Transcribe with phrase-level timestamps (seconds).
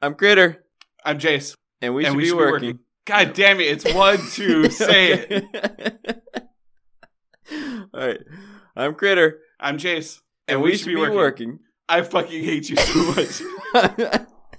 [0.00, 0.64] I'm Critter,
[1.04, 1.56] I'm Jace.
[1.80, 2.68] and we And should we be should be working.
[2.68, 2.78] working.
[3.06, 3.64] God damn it!
[3.68, 5.26] It's one, two, say it.
[5.30, 6.22] it.
[7.94, 8.20] All right.
[8.76, 11.58] I'm Critter, I'm Jace, and, we, should be, working.
[11.88, 13.42] I fucking hate you so much.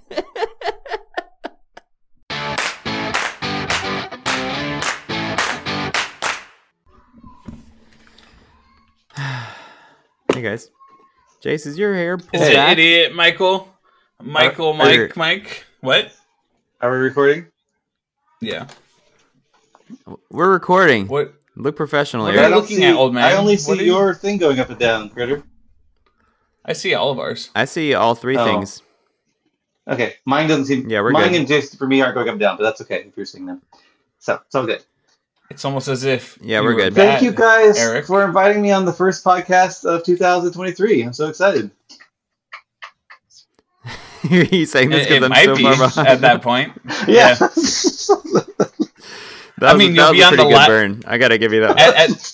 [10.34, 10.70] hey guys,
[11.44, 12.72] Jace, is your hair pulled Is it back?
[12.72, 13.69] idiot Michael?
[14.22, 15.64] Michael, Mike, er- Mike.
[15.80, 16.12] What?
[16.80, 17.46] Are we recording?
[18.40, 18.66] Yeah.
[20.30, 21.08] We're recording.
[21.08, 21.34] What?
[21.56, 23.24] Look professional What are I you looking see- at, old man?
[23.24, 25.42] I only see are you- your thing going up and down, Critter.
[26.64, 27.50] I see all of ours.
[27.54, 28.44] I see all three Oh.
[28.44, 28.82] things.
[29.88, 30.88] Okay, mine doesn't seem.
[30.88, 31.40] Yeah, we're mine good.
[31.40, 33.46] and Jason for me aren't going up and down, but that's okay if you're seeing
[33.46, 33.60] them.
[34.20, 34.84] So it's all good.
[35.50, 36.38] It's almost as if.
[36.40, 36.94] Yeah, you we're were good.
[36.94, 38.06] bad, Thank you guys Eric.
[38.06, 41.02] for inviting me on the first podcast of 2023.
[41.02, 41.70] I'm so excited.
[44.22, 46.08] He's saying this because I'm might so be far behind.
[46.08, 46.72] at that point.
[47.08, 47.34] Yeah.
[49.58, 51.02] That I was, mean, that you'll was be a on pretty the good la- burn.
[51.06, 51.78] I gotta give you that.
[51.78, 52.32] At, at,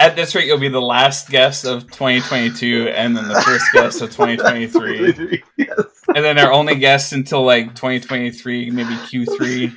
[0.00, 4.00] at this rate, you'll be the last guest of 2022, and then the first guest
[4.00, 5.68] of 2023, yes.
[6.14, 9.74] and then our only guest until like 2023, maybe Q3.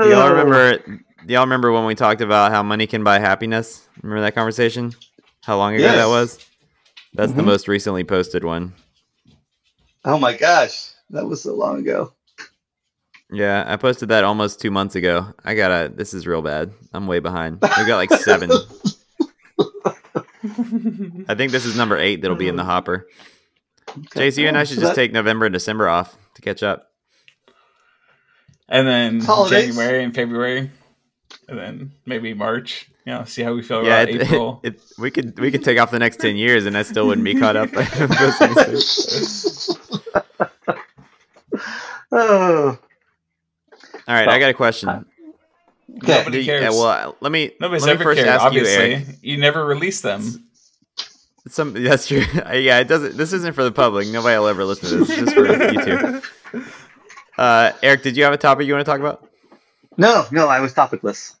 [0.00, 0.78] Do y'all remember?
[0.78, 3.86] Do y'all remember when we talked about how money can buy happiness?
[4.02, 4.92] Remember that conversation?
[5.44, 5.96] How long ago Yes.
[5.96, 6.38] that was?
[7.12, 7.46] That's the Mhm.
[7.46, 8.72] most recently posted one.
[10.04, 12.12] Oh my gosh, that was so long ago.
[13.30, 15.32] Yeah, I posted that almost two months ago.
[15.44, 15.88] I gotta.
[15.94, 16.72] This is real bad.
[16.92, 17.58] I'm way behind.
[17.62, 18.50] We got like seven.
[21.28, 23.06] I think this is number eight that'll be in the hopper.
[23.88, 26.90] Okay, JC, you and I should just take November and December off to catch up.
[28.68, 29.66] and then Holidays.
[29.76, 30.70] January and February,
[31.48, 32.88] and then maybe March.
[33.04, 34.60] You know, see how we feel Yeah, about it, April.
[34.62, 37.24] it, we could we could take off the next ten years, and I still wouldn't
[37.24, 37.70] be caught up.
[42.12, 42.78] oh,
[44.08, 44.88] All right, I got a question.
[44.88, 45.04] Okay.
[46.18, 46.62] Nobody Do- cares.
[46.62, 48.28] yeah, well, let me Nobody's let me ever first cared.
[48.28, 49.06] ask Obviously, you, Eric.
[49.20, 50.46] you never release them.
[51.48, 52.22] Some that's true.
[52.52, 53.16] yeah, it doesn't.
[53.16, 54.08] This isn't for the public.
[54.08, 55.10] Nobody will ever listen to this.
[55.10, 56.62] It's just for you two.
[57.36, 59.28] Uh, Eric, did you have a topic you want to talk about?
[59.96, 61.34] No, no, I was topicless.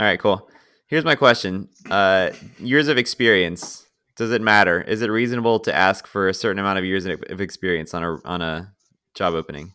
[0.00, 0.48] All right, cool.
[0.86, 1.68] Here's my question.
[1.90, 3.86] Uh, years of experience.
[4.16, 4.80] Does it matter?
[4.82, 8.02] Is it reasonable to ask for a certain amount of years of of experience on
[8.04, 8.72] a on a
[9.14, 9.72] job opening?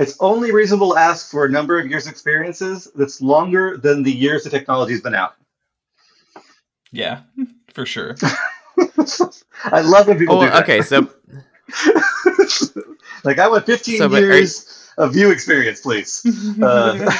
[0.00, 4.12] It's only reasonable to ask for a number of years' experiences that's longer than the
[4.12, 5.34] years the technology's been out.
[6.92, 7.22] Yeah,
[7.74, 8.16] for sure.
[9.64, 10.62] I love when people Oh, do that.
[10.64, 10.82] okay.
[10.82, 11.08] So
[13.24, 16.24] like I want 15 So, but are years of Vue experience, please.
[16.62, 17.10] Uh,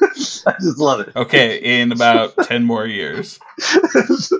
[0.46, 1.16] I just love it.
[1.16, 3.38] Okay, in about ten more years.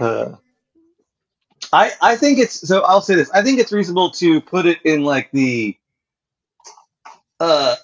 [0.00, 0.34] Uh,
[1.72, 2.80] I I think it's so.
[2.80, 3.30] I'll say this.
[3.30, 5.76] I think it's reasonable to put it in like the.
[7.38, 7.76] Uh,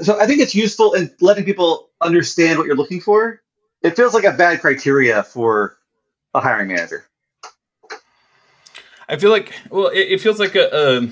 [0.00, 3.42] so I think it's useful in letting people understand what you're looking for.
[3.82, 5.76] It feels like a bad criteria for
[6.32, 7.06] a hiring manager.
[9.08, 11.08] I feel like well, it, it feels like a, a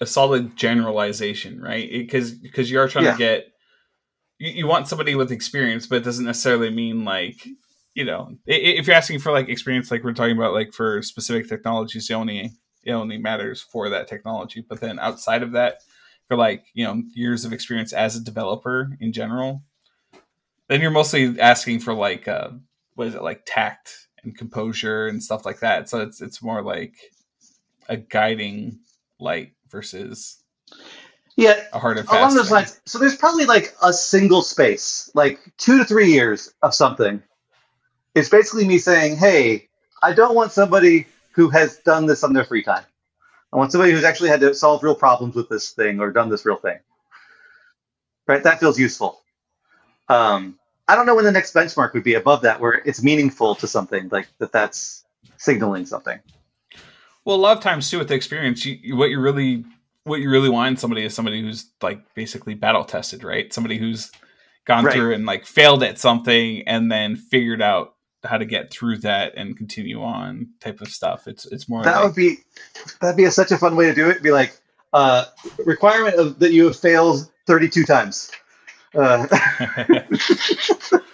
[0.00, 1.88] a solid generalization, right?
[1.90, 3.12] Because because you are trying Yeah.
[3.12, 3.46] to get
[4.38, 7.46] you, you want somebody with experience, but it doesn't necessarily mean like
[7.94, 11.48] you know if you're asking for like experience, like we're talking about, like for specific
[11.48, 12.52] technologies, it only
[12.84, 14.64] it only matters for that technology.
[14.68, 15.78] But then outside of that,
[16.28, 19.62] for like you know years of experience as a developer in general,
[20.68, 22.50] then you're mostly asking for like uh,
[22.94, 25.88] what is it like tact and composure and stuff like that.
[25.88, 26.94] So it's it's more like
[27.88, 28.80] a guiding
[29.20, 30.38] light versus
[31.36, 32.16] Yeah, a hard and fast.
[32.16, 32.54] along those thing.
[32.54, 32.80] lines.
[32.86, 37.20] So there's probably like a single space, like two to three years of something.
[38.14, 39.68] It's basically me saying, "Hey,
[40.00, 42.84] I don't want somebody who has done this on their free time.
[43.52, 46.28] I want somebody who's actually had to solve real problems with this thing or done
[46.30, 46.78] this real thing."
[48.28, 48.42] Right?
[48.44, 49.20] That feels useful.
[50.08, 53.56] Um, I don't know when the next benchmark would be above that, where it's meaningful
[53.56, 54.52] to something like that.
[54.52, 55.04] That's
[55.36, 56.20] signaling something.
[57.24, 59.64] Well, a lot of times too with the experience, you, what you really
[60.04, 63.52] what you really want in somebody is somebody who's like basically battle tested, right?
[63.52, 64.10] Somebody who's
[64.66, 64.94] gone Right.
[64.94, 69.34] through and like failed at something and then figured out how to get through that
[69.36, 71.26] and continue on type of stuff.
[71.28, 72.36] It's it's more That like, would be
[73.00, 74.22] that'd be a, such a fun way to do it.
[74.22, 74.56] Be like
[74.92, 75.24] uh,
[75.66, 78.30] requirement of that you have failed 32 times.
[78.94, 79.26] Uh,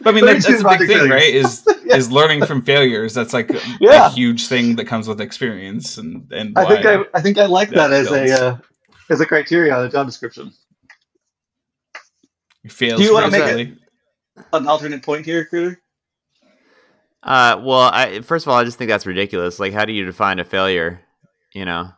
[0.02, 1.10] But I mean, that, that's a big thing, failures.
[1.10, 1.34] right?
[1.34, 1.96] Is Yeah.
[1.96, 3.12] is learning from failures.
[3.14, 4.06] That's like a, Yeah.
[4.06, 7.46] a huge thing that comes with experience, and and I think I, I think I
[7.46, 8.30] like that that as builds.
[8.30, 8.58] a uh,
[9.10, 10.52] as a criteria on a job description.
[12.68, 12.98] fails.
[12.98, 13.76] Do you wanna make gracefully.
[14.52, 15.80] An alternate point here, Critter?
[17.22, 19.60] Uh, well, I first of all, I just think that's ridiculous.
[19.60, 21.00] Like, how do you define a failure?
[21.54, 21.90] You know,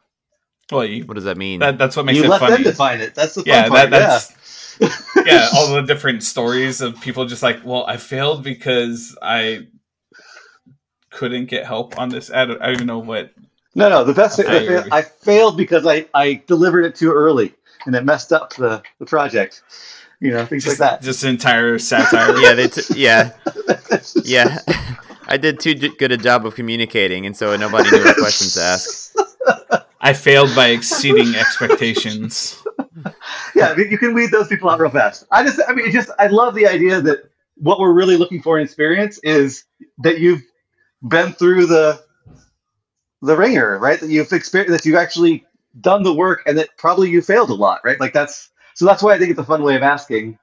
[0.70, 1.60] Well, you, what does that mean?
[1.60, 2.56] that, that's what makes You it let funny.
[2.56, 3.14] them define it.
[3.14, 3.90] That's the fun yeah, part.
[3.90, 4.32] that, that's
[5.26, 5.48] yeah.
[5.54, 9.68] All the different stories of people just like, well, I failed because I
[11.10, 12.30] couldn't get help on this.
[12.30, 13.32] I don't, I don't even know what.
[13.74, 14.04] No, no.
[14.04, 14.38] The best.
[14.38, 17.54] A the I failed because I, I delivered it too early,
[17.86, 19.62] and it messed up the, the project.
[20.20, 21.02] You know, things Just, like that.
[21.02, 22.36] just entire satire.
[22.40, 23.32] yeah, they t- yeah,
[24.24, 24.58] yeah.
[25.26, 28.60] I did too good a job of communicating, and so nobody knew what questions to
[28.60, 29.14] ask.
[30.00, 32.62] I failed by exceeding expectations.
[33.54, 35.24] yeah, I mean, you can weed those people out real fast.
[35.30, 38.42] I just, I mean, it just, I love the idea that what we're really looking
[38.42, 39.64] for in experience is
[39.98, 40.42] that you've
[41.08, 42.02] been through the
[43.22, 43.98] the ringer, right?
[44.00, 45.46] That you've experienced, that you've actually
[45.80, 47.98] done the work, and that probably you failed a lot, right?
[47.98, 50.38] Like that's so that's why I think it's a fun way of asking,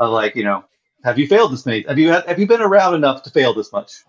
[0.00, 0.64] of like, you know,
[1.04, 1.82] have you failed this many?
[1.82, 4.02] Have you have you been around enough to fail this much?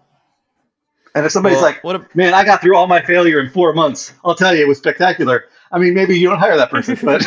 [1.15, 1.95] And if somebody's Well, like, what?
[1.95, 4.67] A, man, I got through all my failure in four months, I'll tell you, it
[4.67, 5.45] was spectacular.
[5.71, 7.21] I mean, maybe you don't hire that person, but.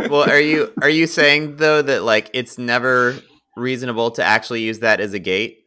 [0.10, 3.16] well, are you are you saying though that like it's never
[3.56, 5.59] reasonable to actually use that as a gate?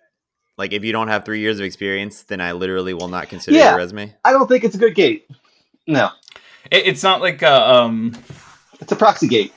[0.58, 3.58] Like, if you don't have three years of experience, then I literally will not consider
[3.58, 3.70] Yeah.
[3.70, 4.14] your resume.
[4.24, 5.28] I don't think it's a good gate.
[5.88, 6.10] No,
[6.72, 8.14] It, it's not like a, um,
[8.80, 9.52] it's a proxy gate.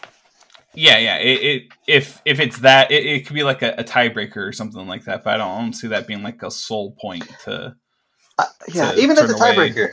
[0.74, 1.16] yeah, yeah.
[1.18, 4.52] It, it if if it's that, it, it could be like a, a tiebreaker or
[4.52, 5.22] something like that.
[5.22, 7.76] But I don't, I don't see that being like a sole point to.
[8.38, 9.70] Uh, yeah, To even as a turn away.
[9.70, 9.92] tiebreaker,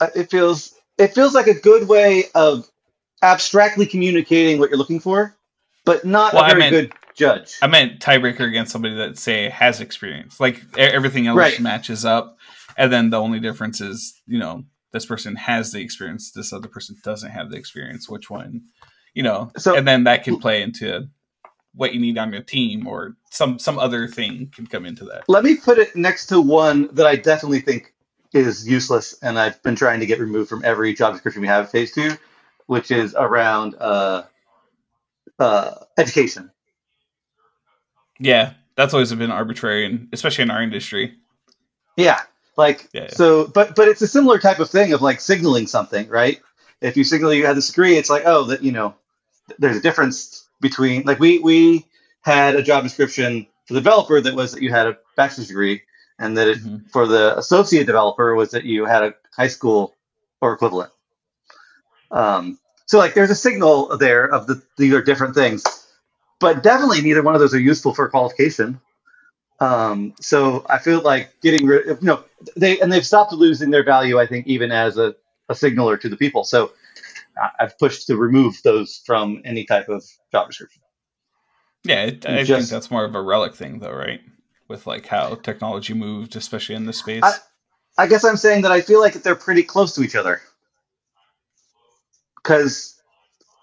[0.00, 2.68] uh, it feels it feels like a good way of
[3.22, 5.36] abstractly communicating what you're looking for,
[5.84, 7.56] but not Well, a I very meant- good judge.
[7.62, 10.40] I meant tiebreaker against somebody that say has experience.
[10.40, 11.60] Like everything else Right.
[11.60, 12.38] matches up,
[12.76, 16.68] and then the only difference is you know this person has the experience, this other
[16.68, 18.08] person doesn't have the experience.
[18.08, 18.62] Which one,
[19.14, 19.50] you know?
[19.56, 21.08] So- and then that can play into
[21.74, 25.24] what you need on your team, or some some other thing can come into that.
[25.28, 27.94] Let me put it next to one that I definitely think
[28.34, 31.70] is useless, and I've been trying to get removed from every job description we have
[31.70, 32.12] Phase Two,
[32.66, 34.24] which is around uh,
[35.38, 36.50] uh, education.
[38.18, 41.14] Yeah, that's always been arbitrary, and especially in our industry.
[41.96, 42.20] Yeah,
[42.56, 43.08] like Yeah, yeah.
[43.10, 46.40] so, but but it's a similar type of thing of like signaling something, right?
[46.80, 48.94] If you signal you had this degree, it's like oh, that you know,
[49.58, 51.86] there's a difference between like we we
[52.22, 55.82] had a job description for the developer that was that you had a bachelor's degree,
[56.18, 56.90] and that it, Mhm.
[56.90, 59.94] for the associate developer was that you had a high school
[60.40, 60.90] or equivalent.
[62.10, 65.64] Um, so like there's a signal there of the these are different things,
[66.42, 68.80] but definitely neither one of those are useful for qualification.
[69.60, 72.24] Um, so I feel like getting rid of, you know,
[72.56, 75.14] they, and they've stopped losing their value, I think, even as a,
[75.48, 76.44] a signaler to the people.
[76.44, 76.72] So
[77.60, 80.82] I've pushed to remove those from any type of job description.
[81.84, 84.20] Yeah, it, I think that's more of a relic thing, though, right?
[84.68, 87.22] With like how technology moved, especially in this space.
[87.22, 87.38] I-
[87.98, 90.40] I guess I'm saying that I feel like they're pretty close to each other.
[92.36, 93.00] Because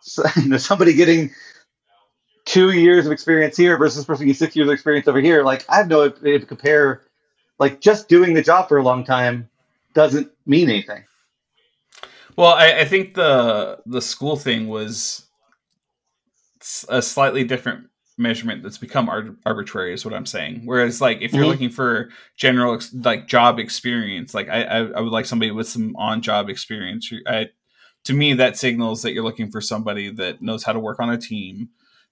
[0.37, 1.31] you know, somebody getting
[2.49, 5.63] two years of experience here versus person getting six years of experience over here, like
[5.69, 7.03] I have no ability to compare.
[7.59, 9.47] Like just doing the job for a long time
[9.93, 11.03] doesn't mean anything.
[12.35, 15.27] Well, I, I think the the school thing was
[16.89, 17.87] a slightly different
[18.17, 20.61] measurement that's become ar- arbitrary, is what I'm saying.
[20.65, 21.49] Whereas, like, if you're Mhm.
[21.49, 25.67] looking for general ex- like job experience, like I, I I would like somebody with
[25.67, 27.11] some on job experience.
[27.27, 27.49] I,
[28.05, 31.09] to me, that signals that you're looking for somebody that knows how to work on
[31.09, 31.69] a team,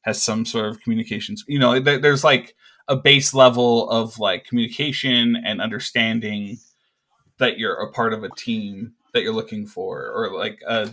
[0.07, 1.43] has some sort of communications.
[1.47, 2.55] You know, there, there's like
[2.87, 6.57] a base level of like communication and understanding
[7.39, 10.87] that you're a part of a team that you're looking for, or like uh,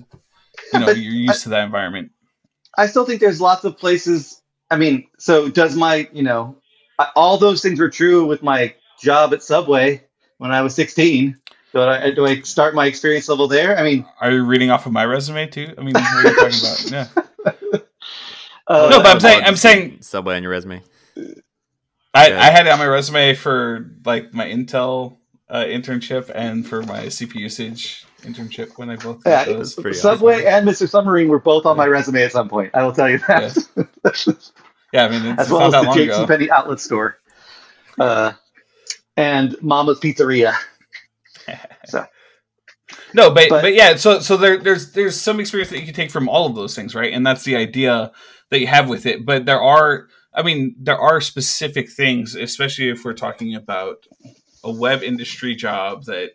[0.72, 2.10] you know, you're used to that environment.
[2.76, 4.42] I still think there's lots of places.
[4.70, 6.56] I mean, so does my, you know,
[6.98, 10.02] I- all those things were true with my job at Subway
[10.38, 11.38] when I was 16.
[11.72, 13.76] Do I, do I start my experience level there?
[13.78, 15.72] I mean, Are you reading off of my resume too?
[15.78, 16.90] I mean, what are you talking about?
[16.90, 17.23] Yeah,
[18.66, 20.82] uh, No, but I'm saying- I'm saying- Subway on your resume.
[22.16, 25.16] I, I had it on my resume for like my Intel
[25.48, 29.74] uh, internship and for my CPU usage internship when I both yeah, got those.
[29.74, 30.88] pretty Subway and Mr.
[30.88, 32.70] Submarine were both on my resume at some point.
[32.74, 33.56] I will tell you that.
[34.92, 36.26] Yeah, I mean, it's, as well not as that the long Jake's ago.
[36.26, 37.18] Penny outlet store,
[37.98, 38.32] uh,
[39.16, 40.54] and Mama's Pizzeria.
[41.86, 42.06] so.
[43.12, 45.94] No, but, But- but yeah, so so there there's there's some experience that you can
[45.94, 47.12] take from all of those things, right?
[47.12, 48.12] And that's the idea
[48.54, 49.26] that you have with it.
[49.26, 54.06] But there are, I mean, there are specific things, especially if we're talking about
[54.62, 56.30] a web industry job that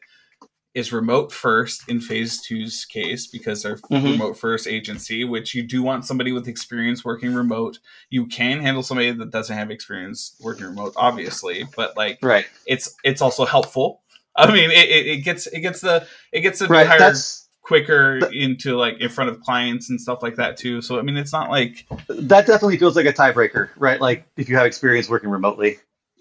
[0.76, 4.12] is remote first in phase two's case because they're Mhm.
[4.12, 7.80] remote first agency, which you do want somebody with experience working remote.
[8.12, 12.46] You can handle somebody that doesn't have experience working remote, obviously, but like Right.
[12.68, 14.02] it's it's also helpful.
[14.36, 16.86] I mean, it, it, it gets it gets the it gets the Right.
[16.86, 20.82] hired That's quicker But- into like in front of clients and stuff like that too.
[20.82, 24.02] So I mean, it's not like that definitely feels like a tiebreaker, right?
[24.02, 25.78] Like if you have experience working remotely.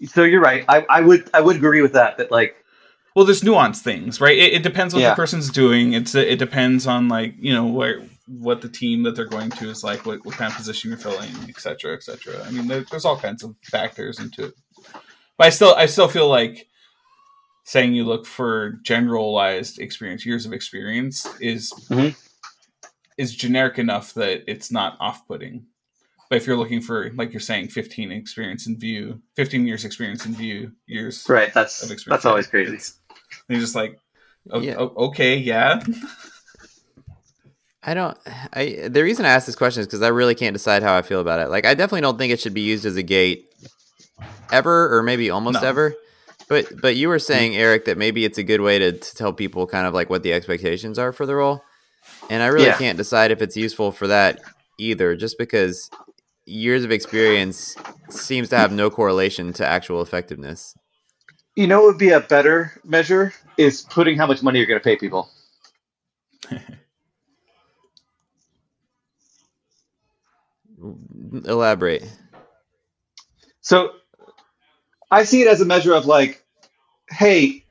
[0.07, 0.63] So you're right.
[0.69, 2.17] I, I would I would agree with that.
[2.19, 2.55] That like
[3.15, 4.37] well, there's nuanced things, right?
[4.37, 5.09] It, it depends what Yeah.
[5.09, 5.91] the person's doing.
[5.93, 9.67] It's it depends on like you know where what the team that they're going to
[9.69, 12.39] is like, what, what kind of position you're filling, et cetera, et cetera.
[12.45, 14.53] I mean, there, there's all kinds of factors into it.
[15.35, 16.67] But I still I still feel like
[17.69, 22.15] saying you look for generalized experience, years of experience, is Mhm.
[23.19, 25.67] is generic enough that it's not off putting.
[26.29, 30.25] But if you're looking for, like you're saying, 15 experience in Vue, 15 years experience
[30.25, 31.53] in Vue, years right.
[31.53, 32.23] That's of experience.
[32.23, 32.73] that's always crazy.
[32.73, 32.93] It's-
[33.47, 33.99] you're just like,
[34.49, 34.75] o- Yeah.
[34.77, 35.79] o- okay, yeah.
[37.83, 38.17] I don't.
[38.53, 41.01] I the reason I ask this question is because I really can't decide how I
[41.03, 41.49] feel about it.
[41.49, 43.45] Like, I definitely don't think it should be used as a gate
[44.51, 45.67] ever, or maybe almost No.
[45.67, 45.95] ever.
[46.49, 47.45] But but you were mm.
[47.45, 50.11] saying, Eric, that maybe it's a good way to, to tell people kind of like
[50.11, 51.65] what the expectations are for the role.
[52.29, 52.73] And I really Yeah.
[52.73, 54.39] can't decide if it's useful for that
[54.79, 55.91] either, just because
[56.45, 57.77] years of experience
[58.09, 60.75] seems to have no correlation to actual effectiveness.
[61.55, 64.79] You know, what would be a better measure is putting how much money you're going
[64.79, 65.29] to pay people.
[71.45, 72.03] Elaborate.
[73.61, 73.91] So
[75.11, 76.43] I see it as a measure of like,
[77.09, 77.63] hey,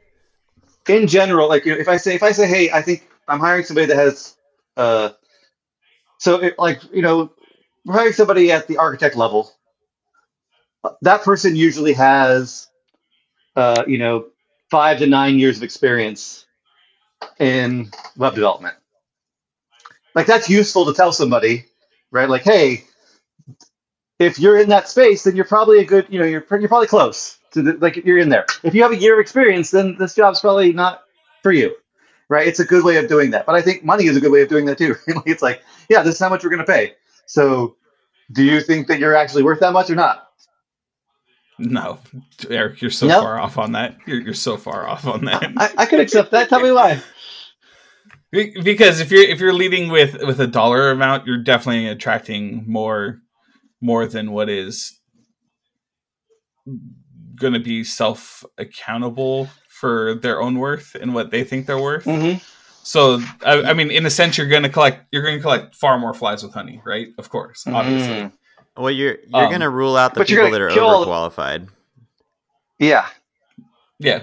[0.88, 3.40] in general, like you know, if I say if I say, hey, I think I'm
[3.40, 4.36] hiring somebody that has,
[4.76, 5.10] uh,
[6.18, 7.30] so it, like you know,
[7.84, 9.52] we're hiring somebody at the architect level.
[11.02, 12.68] That person usually has,
[13.56, 14.26] uh, you know,
[14.70, 16.46] five to nine years of experience
[17.38, 18.76] in web development.
[20.14, 21.66] Like that's useful to tell somebody,
[22.10, 22.28] right?
[22.28, 22.84] Like, hey,
[24.18, 26.88] if you're in that space, then you're probably a good, you know, you're you're probably
[26.88, 28.46] close to the, like you're in there.
[28.62, 31.02] If you have a year of experience, then this job's probably not
[31.42, 31.74] for you,
[32.28, 32.46] right?
[32.46, 33.46] It's a good way of doing that.
[33.46, 34.96] But I think money is a good way of doing that too.
[35.26, 36.94] it's like, yeah, this is how much we're going to pay.
[37.26, 37.76] So,
[38.32, 40.28] do you think that you're actually worth that much or not?
[41.58, 41.98] No,
[42.48, 43.96] Eric, you're so far off on that.
[44.06, 45.42] You're, you're so far off on that.
[45.56, 46.48] I, I could accept that.
[46.48, 47.02] Tell me why.
[48.30, 53.22] Because if you're if you're leading with with a dollar amount, you're definitely attracting more
[53.80, 54.98] more than what is
[57.36, 62.04] going to be self accountable for their own worth and what they think they're worth.
[62.04, 62.34] hmm
[62.82, 65.74] So, I, I mean, in a sense, you're going to collect you're going to collect
[65.76, 67.08] far more flies with honey, right?
[67.18, 68.08] Of course, obviously.
[68.14, 68.32] Mhm.
[68.76, 71.68] Well, you're you're Um, gonna rule out the people that are kill all the- overqualified.
[72.78, 73.06] Yeah,
[73.98, 74.22] Yeah,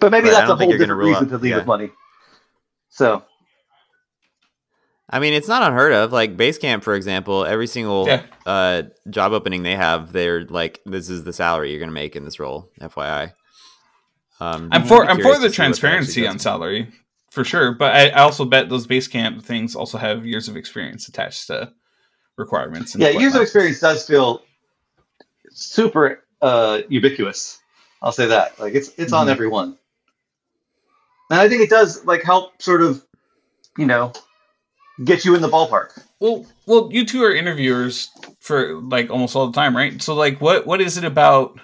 [0.00, 1.56] but maybe Right, that's a whole different reason out- to leave yeah.
[1.58, 1.90] with money.
[2.88, 3.22] So,
[5.08, 6.12] I mean, it's not unheard of.
[6.12, 8.22] Like Basecamp, for example, every single Yeah.
[8.44, 12.16] uh, job opening they have, they're like, "This is the salary you're going to make
[12.16, 13.32] in this role." FYI.
[14.40, 16.88] Um, I'm for I'm for the to see what that transparency on salary
[17.30, 21.08] for sure, but I, I also bet those Basecamp things also have years of experience
[21.08, 21.72] attached to
[22.36, 22.94] requirements.
[22.94, 24.42] And yeah, years of experience does feel
[25.50, 27.58] super uh, ubiquitous.
[28.02, 28.58] I'll say that.
[28.58, 29.30] Like it's it's on Mhm.
[29.30, 29.78] everyone,
[31.30, 33.02] and I think it does like help sort of,
[33.78, 34.12] you know,
[35.04, 36.02] get you in the ballpark.
[36.20, 38.10] Well, well, you two are interviewers
[38.40, 40.00] for like almost all the time, right?
[40.00, 41.58] So, like, what what is it about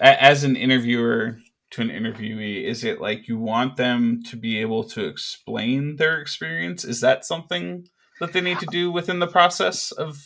[0.00, 1.38] as an interviewer
[1.72, 2.64] to an interviewee?
[2.64, 6.84] Is it like you want them to be able to explain their experience?
[6.84, 7.88] Is that something
[8.20, 10.18] that they need to do within the process of?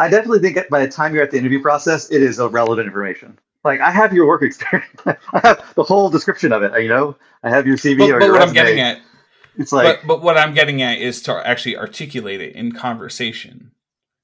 [0.00, 2.86] I definitely think that by the time you're at the interview process, it is irrelevant
[2.86, 3.38] information.
[3.64, 6.80] Like I have your work experience, I have the whole description of it.
[6.80, 9.00] You know, I have your CV But, or but your what I'm getting at,
[9.58, 13.72] it's like but but what I'm getting at is to actually articulate it in conversation.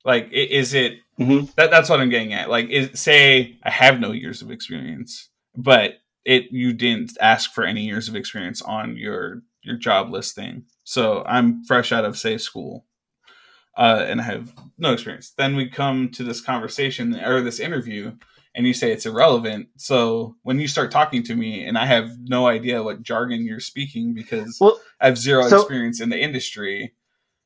[0.04, 1.54] Like, is it Mhm.
[1.54, 2.50] that that's what I'm getting at.
[2.50, 7.64] Like, is, say I have no years of experience, but it you didn't ask for
[7.64, 10.64] any years of experience on your your job listing.
[10.84, 12.84] So I'm fresh out of say school,
[13.76, 15.30] uh, and I have no experience.
[15.30, 18.12] Then we come to this conversation or this interview,
[18.54, 19.68] and you say it's irrelevant.
[19.76, 23.60] So when you start talking to me, and I have no idea what jargon you're
[23.60, 26.94] speaking because Well, I have zero so- experience in the industry.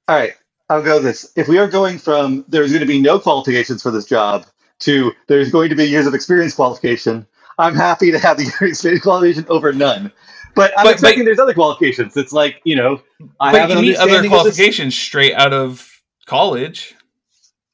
[0.09, 0.35] all right.
[0.71, 1.33] I'll go this.
[1.35, 4.45] If we are going from there's going to be no qualifications for this job
[4.81, 7.27] to there's going to be years of experience qualification,
[7.59, 10.13] I'm happy to have the experience qualification over none.
[10.55, 12.19] But I'm But- expecting but- there's other qualifications.
[12.19, 13.01] It's like you know,
[13.41, 15.91] I but have you need other qualifications straight out of
[16.27, 16.95] college.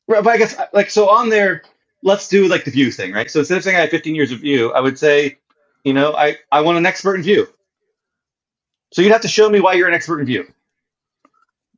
[0.07, 1.63] Right, but I guess like so on there.
[2.05, 3.29] Let's do like the Vue thing, right?
[3.31, 5.39] So instead of saying I have 15 years of Vue, I would say
[5.85, 7.47] You know, I, I want an expert in Vue.
[8.93, 10.47] So you'd have to show me why you're an expert in view.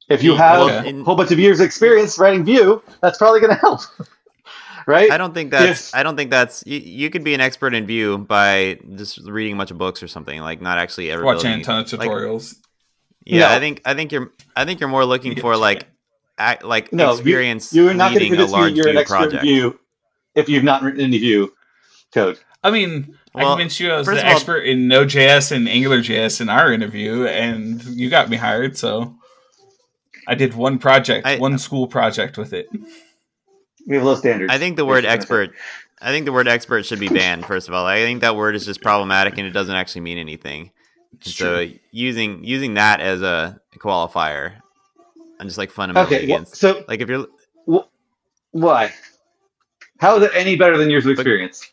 [0.09, 3.41] If you have Well, a whole bunch of years of experience writing Vue, that's probably
[3.41, 3.81] going to help,
[4.87, 5.11] right?
[5.11, 5.89] I don't think that's.
[5.89, 6.63] If- I don't think that's.
[6.67, 10.03] You, you could be an expert in Vue by just reading a bunch of books
[10.03, 12.55] or something, like not actually ever Watching building a ton of like- tutorials.
[13.25, 13.55] Yeah, No.
[13.57, 15.85] I think I think you're I think you're more looking for like
[16.39, 18.97] act, like No, experience You're not going to leading a convince me large you're an
[18.99, 19.43] expert project.
[19.43, 19.79] in Vue
[20.37, 21.53] if you've not written any Vue
[22.13, 22.39] code.
[22.63, 25.53] I mean, I Well, convinced you I was first the of all- expert in Node.js
[25.53, 28.77] and AngularJS in our interview, and you got me hired.
[28.77, 29.17] So
[30.29, 32.69] I did one project, I- one school project with it.
[33.87, 34.53] We have low standards.
[34.53, 35.57] I think the word That's what I'm expert
[36.03, 37.87] I think the word expert should be banned first of all.
[37.87, 40.71] I think that word is just problematic and it doesn't actually mean anything.
[41.15, 41.79] It's so true.
[41.93, 44.55] using using that as a qualifier
[45.41, 47.27] I'm just like fundamentally Okay, well, against so like if you're
[48.51, 48.93] why?
[49.99, 51.71] How is it any better than years of experience?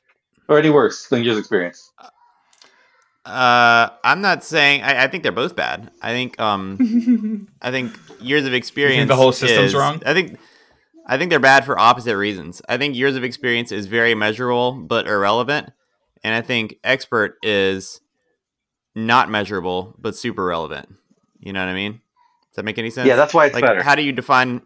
[0.48, 1.92] Or any worse than years of experience?
[3.26, 4.82] Uh, I'm not saying.
[4.84, 5.92] I, I think they're both bad.
[6.02, 6.40] I think.
[6.40, 9.08] Um, I think years of experience.
[9.08, 10.02] the whole system's is- wrong?
[10.06, 10.38] I think.
[11.06, 12.62] I think they're bad for opposite reasons.
[12.70, 15.72] I think years of experience is very measurable but irrelevant,
[16.24, 18.00] and I think expert is
[18.96, 20.88] not measurable but super relevant.
[21.40, 21.94] You know what I mean?
[21.94, 23.08] Does that make any sense?
[23.08, 23.84] Yeah, that's why it's like better.
[23.84, 24.62] how do you define?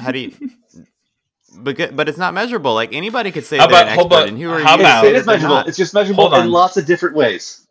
[0.00, 0.32] How do you?
[1.54, 2.74] But but it's not measurable.
[2.74, 4.76] Like anybody could say How they're an expert, and who are how you?
[4.78, 5.54] to about- it is measurable.
[5.56, 5.68] not?
[5.68, 7.66] It's just measurable in lots of different ways.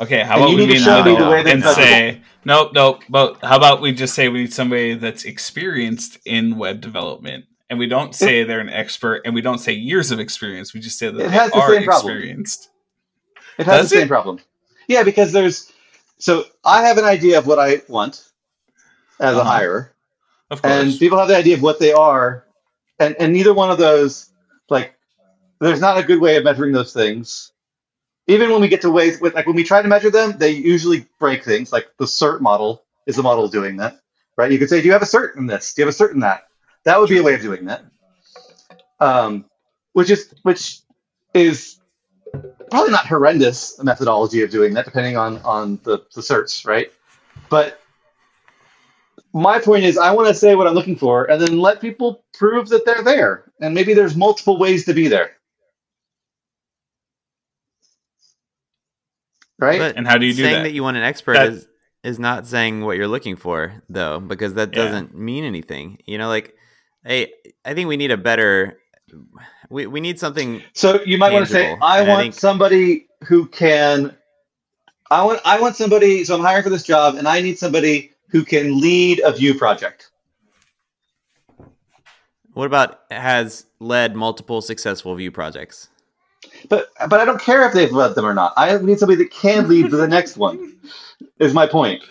[0.00, 2.22] Okay, how And about you we need to be show me the way and say
[2.44, 3.02] nope, nope.
[3.08, 7.78] But how about we just say we need somebody that's experienced in web development, and
[7.78, 10.74] we don't say they're an expert, and we don't say years of experience.
[10.74, 12.18] We just say that It they has the are same problem.
[13.56, 14.08] It has Does the same it?
[14.08, 14.40] problem.
[14.88, 15.70] Yeah, because there's
[16.18, 18.28] so I have an idea of what I want
[19.20, 19.60] as a Uh-huh.
[19.60, 19.90] hirer,
[20.50, 22.43] Of course, and people have the idea of what they are,
[23.04, 24.30] and and neither one of those
[24.70, 24.94] like
[25.60, 27.52] there's not a good way of measuring those things.
[28.26, 30.50] Even when we get to ways with like when we try to measure them, they
[30.50, 31.72] usually break things.
[31.72, 34.00] Like the cert model is the model doing that,
[34.36, 34.50] right?
[34.50, 35.74] You could say, do you have a cert in this?
[35.74, 36.48] Do you have a cert in that?
[36.84, 37.84] That would be a way of doing that.
[39.00, 39.44] Um,
[39.92, 40.80] which is which
[41.34, 41.80] is
[42.70, 46.90] probably not horrendous a methodology of doing that, depending on on the the certs, right?
[47.50, 47.80] But
[49.34, 52.24] my point is, I want to say what I'm looking for, and then let people
[52.34, 53.52] prove that they're there.
[53.60, 55.32] And maybe there's multiple ways to be there,
[59.58, 59.78] right?
[59.78, 60.48] But And how do you do that?
[60.48, 60.62] saying that?
[60.64, 60.72] that?
[60.72, 61.68] you want an expert That- is
[62.02, 65.98] is not saying what you're looking for though, because that doesn't mean anything.
[66.06, 66.54] You know, like
[67.04, 67.32] hey,
[67.64, 68.78] I think we need a better
[69.70, 72.34] we, we need something so you might want to say, I and I want think-
[72.34, 74.14] somebody who can.
[75.10, 76.24] I want I want somebody.
[76.24, 79.54] So I'm hiring for this job, and I need somebody who can lead a Vue
[79.54, 80.10] project.
[82.54, 85.88] what about has led multiple successful Vue projects?
[86.68, 88.52] But but I don't care if they've led them or not.
[88.56, 90.76] I need somebody that can lead to the next one.
[91.38, 92.02] Is my point.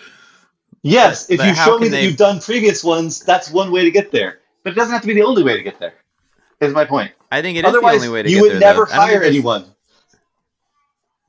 [0.82, 3.84] Yes, if But you show me that they- you've done previous ones, that's one way
[3.86, 4.40] to get there.
[4.64, 5.94] But it doesn't have to be the only way to get there.
[6.60, 7.12] Is my point.
[7.32, 8.60] I think it is Otherwise, the only way to you get would there.
[8.60, 8.94] never though.
[8.94, 9.66] I don't hire anyone.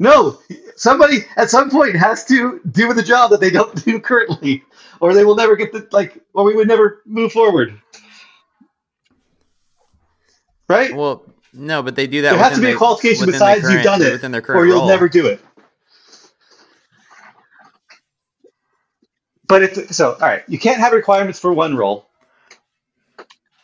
[0.01, 0.39] No,
[0.77, 4.65] somebody at some point has to do the job that they don't do currently,
[5.05, 7.79] or they will never get the like, or we would never move forward.
[10.67, 10.97] Right?
[10.97, 12.31] Well, no, but they do that.
[12.31, 14.67] there has to be a qualification besides current- you've done it, within their current or
[14.67, 14.89] you'll role.
[14.89, 15.45] never do it.
[19.47, 22.09] But if so, all right, you can't have requirements for one role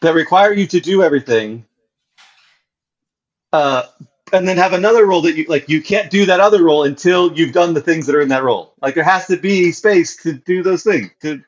[0.02, 1.64] that require you to do everything,
[3.54, 3.84] uh,
[4.32, 5.68] and then have another role that you like.
[5.68, 8.42] You can't do that other role until you've done the things that are in that
[8.42, 8.74] role.
[8.80, 11.10] Like there has to be space to do those things.
[11.22, 11.42] To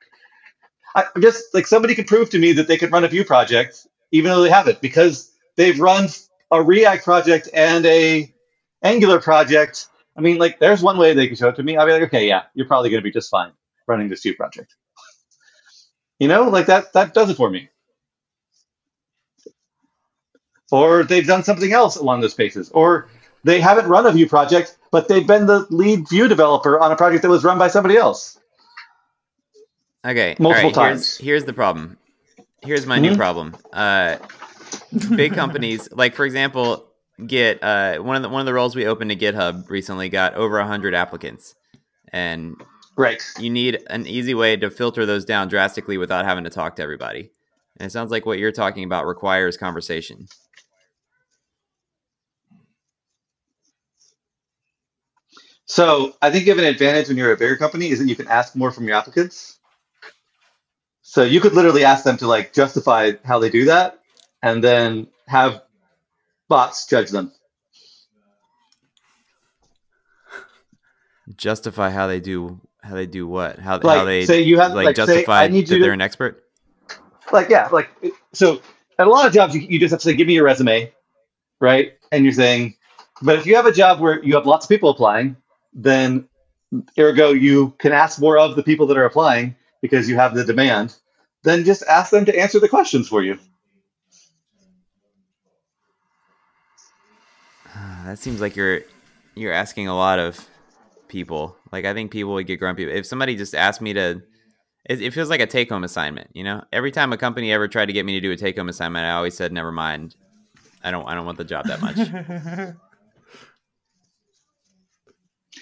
[0.95, 3.25] I I'm just like somebody could prove to me that they could run a Vue
[3.25, 6.09] project even though they haven't because they've run
[6.51, 8.33] a React project and a
[8.83, 9.89] Angular project.
[10.17, 11.77] I mean, like, there's one way they can show it to me.
[11.77, 13.53] I'll be like, okay, yeah, you're probably going to be just fine
[13.87, 14.77] running this Vue project.
[16.19, 16.93] You know, like that.
[16.93, 17.69] That does it for me.
[20.73, 23.09] Or they've done something else along those spaces, or
[23.45, 26.97] they haven't run a Vue project, but they've been the lead Vue developer on a
[26.97, 28.39] project that was run by somebody else.
[30.05, 30.35] Okay.
[30.39, 31.17] Multiple right, here's- times.
[31.19, 31.99] Here's, the problem.
[32.63, 33.17] Here's my new Mhm.
[33.17, 33.57] problem.
[33.73, 34.17] Uh,
[35.15, 36.89] big companies, like for example,
[37.27, 37.63] Git.
[37.63, 40.61] Uh, one of the one of the roles we opened to GitHub recently got over
[40.63, 41.55] hundred applicants,
[42.13, 42.57] and
[42.97, 43.23] Right.
[43.39, 46.83] you need an easy way to filter those down drastically without having to talk to
[46.83, 47.31] everybody.
[47.79, 50.27] And it sounds like what you're talking about requires conversation.
[55.73, 58.15] So I think you have an advantage when you're a bigger company is that you
[58.15, 59.59] can ask more from your applicants.
[61.01, 63.99] So you could literally ask them to like justify how they do that,
[64.43, 65.63] and then have
[66.51, 67.33] bots judge them.
[71.37, 74.75] Justify how they do how they do what how, Like, how they say you have-
[74.75, 76.45] like, like, say, justify I need that to- they're an expert.
[77.33, 77.89] like yeah like
[78.35, 78.61] so
[78.99, 80.93] at a lot of jobs you, you just have to say give me your resume
[81.61, 82.75] right and you're saying
[83.23, 85.35] but if you have a job where you have lots of people applying
[85.73, 86.29] then
[86.99, 90.45] ergo you can ask more of the people that are applying because you have the
[90.45, 90.97] demand
[91.45, 93.39] then just ask them to answer the questions for you
[98.05, 98.81] That seems like you're
[99.35, 100.47] you're asking a lot of
[101.09, 101.57] people.
[101.71, 104.23] Like I think people would get grumpy if somebody just asked me to.
[104.85, 106.31] It, it feels like a take home assignment.
[106.35, 108.59] You know, every time a company ever tried to get me to do a take
[108.59, 110.17] home assignment, I always said, "Never mind.
[110.83, 111.07] I don't.
[111.07, 112.77] I don't want the job that much."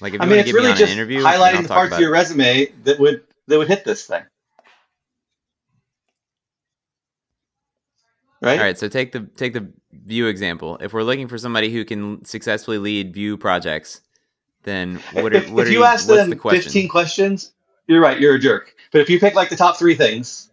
[0.00, 1.22] like if you i want mean to it's get me really on just an interview,
[1.22, 4.24] highlighting the parts of your resume that would that would hit this thing
[8.40, 10.78] right All right, so take the take the Vue example.
[10.80, 14.00] If we're looking for somebody who can successfully lead Vue projects,
[14.64, 16.64] then what are, if, what if are you you, ask what's them the question?
[16.64, 17.52] 15 questions,
[17.86, 18.74] you're right, you're a jerk.
[18.92, 20.50] But if you pick like the top three things,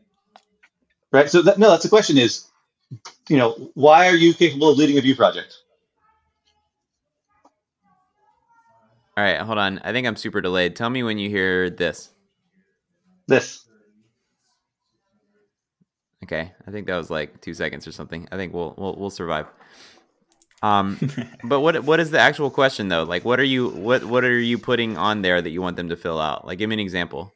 [1.11, 1.29] right?
[1.29, 2.47] So that, no, that's the question is,
[3.29, 5.55] you know, why are you capable of leading a Vue project?
[9.17, 9.79] All right, hold on.
[9.83, 10.75] I think I'm super delayed.
[10.75, 12.11] Tell me when you hear this.
[13.27, 13.65] This.
[16.23, 18.27] Okay, I think that was like two seconds or something.
[18.31, 19.47] I think we'll we'll, we'll survive.
[20.61, 20.99] Um,
[21.43, 23.03] but what what is the actual question though?
[23.03, 25.89] Like, what are you what what are you putting on there that you want them
[25.89, 26.45] to fill out?
[26.45, 27.33] Like, give me an example.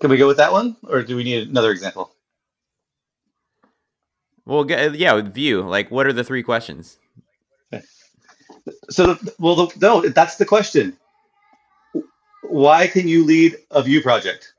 [0.00, 2.14] Can we go with that one, or do we need another example?
[4.46, 5.60] Well, yeah, with Vue.
[5.60, 6.96] Like, what are the three questions?
[8.90, 10.96] So, the, well, the, no, that's the question.
[12.42, 14.54] Why can you lead a Vue project?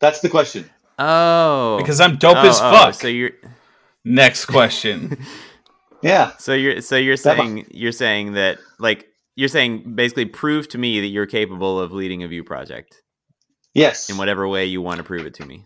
[0.00, 0.68] That's the question.
[0.98, 2.94] Oh, because I'm dope oh, as oh, fuck.
[2.94, 3.32] So you're
[4.04, 5.16] Next question.
[6.02, 6.32] Yeah.
[6.36, 10.78] so you're so you're That- saying you're saying that like you're saying basically prove to
[10.78, 13.00] me that you're capable of leading a Vue project
[13.72, 14.10] Yes.
[14.10, 15.64] in whatever way you want to prove it to me.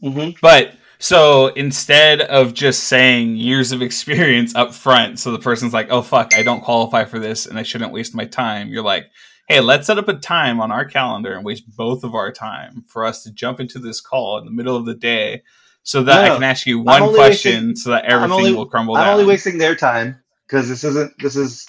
[0.00, 5.72] hmm But so instead of just saying years of experience up front, so the person's
[5.72, 8.82] like, oh, fuck, I don't qualify for this and I shouldn't waste my time, you're
[8.82, 9.06] like,
[9.48, 12.84] hey, let's set up a time on our calendar and waste both of our time
[12.88, 15.42] for us to jump into this call in the middle of the day
[15.84, 18.96] so that I can ask you one question wasting- so that everything only- will crumble
[18.96, 19.12] I'm down.
[19.14, 21.12] only wasting their time because this isn't.
[21.18, 21.66] This is.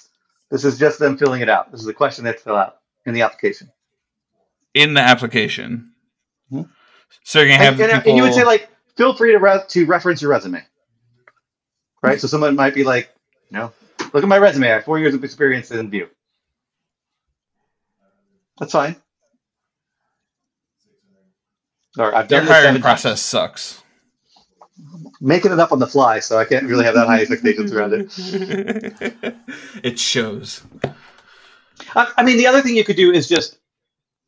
[0.50, 1.70] This is just them filling it out.
[1.70, 3.70] This is a question they have to fill out in the application.
[4.74, 5.92] in the application.
[6.52, 6.68] Mhm.
[7.24, 8.10] So you're going to have and, and- people.
[8.10, 8.68] and you would say like,
[9.00, 10.62] feel free to re- to reference your resume,
[12.02, 12.20] right?
[12.20, 13.10] So someone might be like,
[13.50, 13.72] you know,
[14.12, 14.68] look at my resume.
[14.68, 16.06] I have four years of experience in Vue.
[18.58, 18.96] That's fine.
[21.96, 23.82] Or I've done this hiring process sucks.
[25.18, 27.94] Making it up on the fly, so I can't really have that high expectations around
[27.94, 29.34] it.
[29.82, 30.62] it shows.
[31.96, 33.58] I, I mean, the other thing you could do is just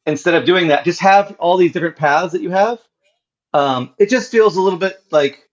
[0.06, 2.78] instead of doing that, just have all these different paths that you have.
[3.54, 5.48] Um, it just feels a little bit like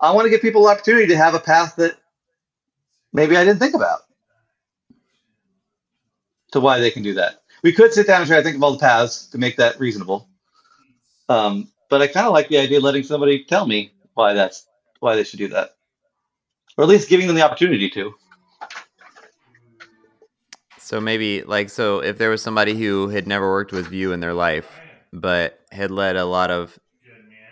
[0.00, 1.96] I want to give people an opportunity to have a path that
[3.12, 4.00] maybe I didn't think about
[6.52, 7.42] to why they can do that.
[7.62, 9.78] We could sit down and try to think of all the paths to make that
[9.78, 10.28] reasonable.
[11.28, 14.66] Um, but I kind of like the idea of letting somebody tell me why that's
[15.00, 15.70] why they should do that,
[16.76, 18.14] or at least giving them the opportunity to.
[20.78, 24.20] So maybe like so if there was somebody who had never worked with Vue in
[24.20, 24.80] their life
[25.14, 26.78] but had led a lot of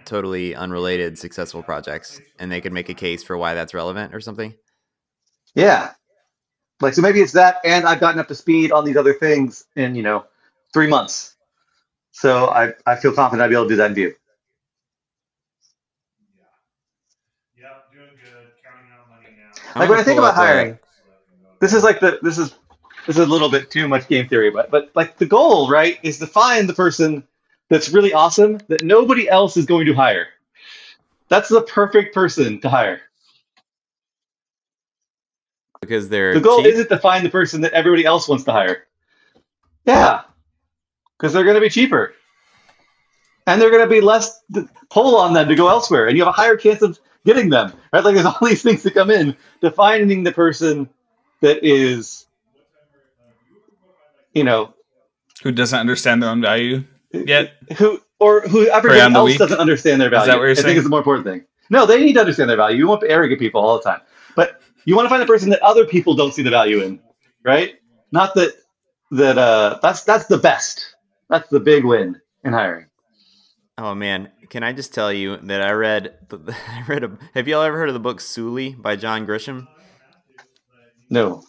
[0.05, 4.21] totally unrelated successful projects and they could make a case for why that's relevant or
[4.21, 4.55] something.
[5.55, 5.93] Yeah.
[6.81, 9.65] Like, so maybe it's that, and I've gotten up to speed on these other things
[9.77, 10.25] in, you know,
[10.73, 11.37] three months.
[12.11, 14.15] So I, I feel confident I'd be able to do that in Vue.
[17.57, 18.53] Yep, doing good.
[18.65, 19.81] Counting out money now.
[19.81, 20.79] Like when I think about up a- hiring,
[21.61, 22.55] this is like the, this is,
[23.07, 25.99] this is a little bit too much game theory, but, but like the goal, right,
[26.03, 27.23] is to find the person
[27.73, 30.27] that's really awesome that nobody else is going to hire.
[31.29, 33.01] That's the perfect person to hire.
[35.81, 36.67] because they're The goal cheap.
[36.75, 38.87] isn't to find the person that everybody else wants to hire.
[39.87, 40.21] Yeah,
[41.19, 42.15] because they're going to be cheaper,
[43.47, 46.23] and they're going to be less d- pull on them to go elsewhere, and you
[46.25, 47.73] have a higher chance of getting them.
[47.93, 48.05] Right?
[48.05, 50.89] Like there's all these things that come in to finding the person
[51.41, 52.27] that is,
[54.35, 54.73] you know,
[55.43, 57.55] Who doesn't understand their own value yet?
[57.77, 59.39] who or who Prey on everyone the else weak?
[59.39, 60.23] doesn't understand their value.
[60.23, 60.41] Is that value.
[60.41, 61.45] what you're I think it's is the more important thing.
[61.71, 62.79] No, they need to understand their value.
[62.79, 64.01] You want arrogant people all the time,
[64.37, 67.01] but you want to find a person that other people don't see the value in,
[67.45, 67.75] right?
[68.11, 68.55] Not that
[69.13, 70.95] that uh that's that's the best.
[71.29, 72.87] That's the big win in hiring.
[73.79, 77.63] Oh man, can I just tell you that I read I read a Have y'all
[77.63, 79.67] ever heard of the book Sooley by John Grisham?
[81.11, 81.43] No.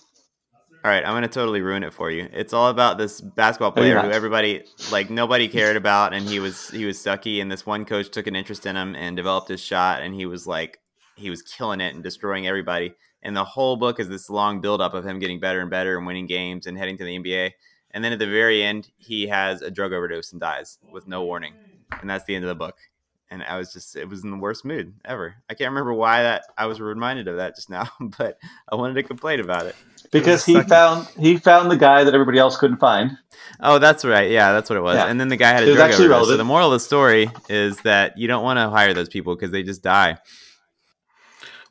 [0.85, 2.27] All right, I'm gonna totally ruin it for you.
[2.33, 6.41] It's all about this basketball you're player who everybody like nobody cared about, and he
[6.41, 9.47] was he was sucky, and this one coach took an interest in him and developed
[9.47, 10.81] his shot, and he was like
[11.15, 12.95] he was killing it and destroying everybody.
[13.21, 16.05] And the whole book is this long buildup of him getting better and better and
[16.05, 17.51] winning games and heading to the NBA.
[17.91, 21.23] And then at the very end, he has a drug overdose and dies with no
[21.23, 21.53] warning,
[22.01, 22.77] and that's the end of the book.
[23.31, 25.35] And I was just it was in the worst mood ever.
[25.49, 28.37] I can't remember why that I was reminded of that just now, but
[28.69, 29.77] I wanted to complain about it.
[30.13, 30.69] Because he Sucky.
[30.69, 33.17] found he found the guy that everybody else couldn't find.
[33.61, 34.31] Oh, that's right.
[34.31, 34.97] Yeah, that's what it was.
[34.97, 35.07] Yeah.
[35.07, 36.27] And then the guy had a was drug actually overdose.
[36.29, 39.35] So the moral of the story is that you don't want to hire those people
[39.35, 40.17] because they just die.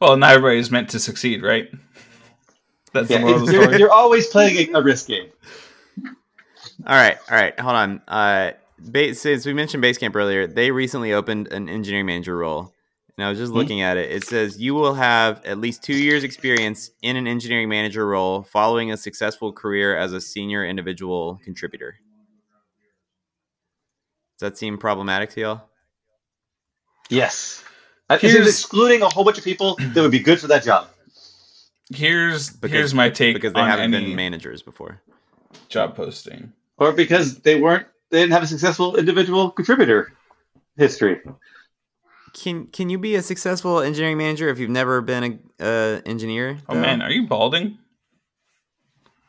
[0.00, 1.68] Well, not everybody is meant to succeed, right?
[2.92, 3.78] That's Yeah, the moral of the you're, story.
[3.78, 5.30] you're always playing a, a risk game.
[6.86, 7.58] All right, all right.
[7.60, 8.02] Hold on.
[8.08, 8.52] Uh,
[8.90, 12.72] base, since we mentioned Basecamp earlier, they recently opened an engineering manager role.
[13.18, 13.58] And I was just Hmm.
[13.58, 14.10] looking at it.
[14.10, 18.42] It says you will have at least two years' experience in an engineering manager role
[18.42, 21.98] following a successful career as a senior individual contributor.
[24.38, 25.60] Does that seem problematic to y'all?
[27.10, 27.62] Yes.
[28.08, 30.46] I- This Here's- is excluding a whole bunch of people that would be good for
[30.48, 30.88] that job.
[31.94, 35.02] Here's Because- here's my take Because they on haven't any been managers before.
[35.68, 36.52] job posting.
[36.78, 40.12] Or because they weren't they didn't have a successful individual contributor
[40.76, 41.20] history.
[42.34, 46.58] Can can you be a successful engineering manager if you've never been a uh, engineer?
[46.68, 47.78] Oh man, are you balding?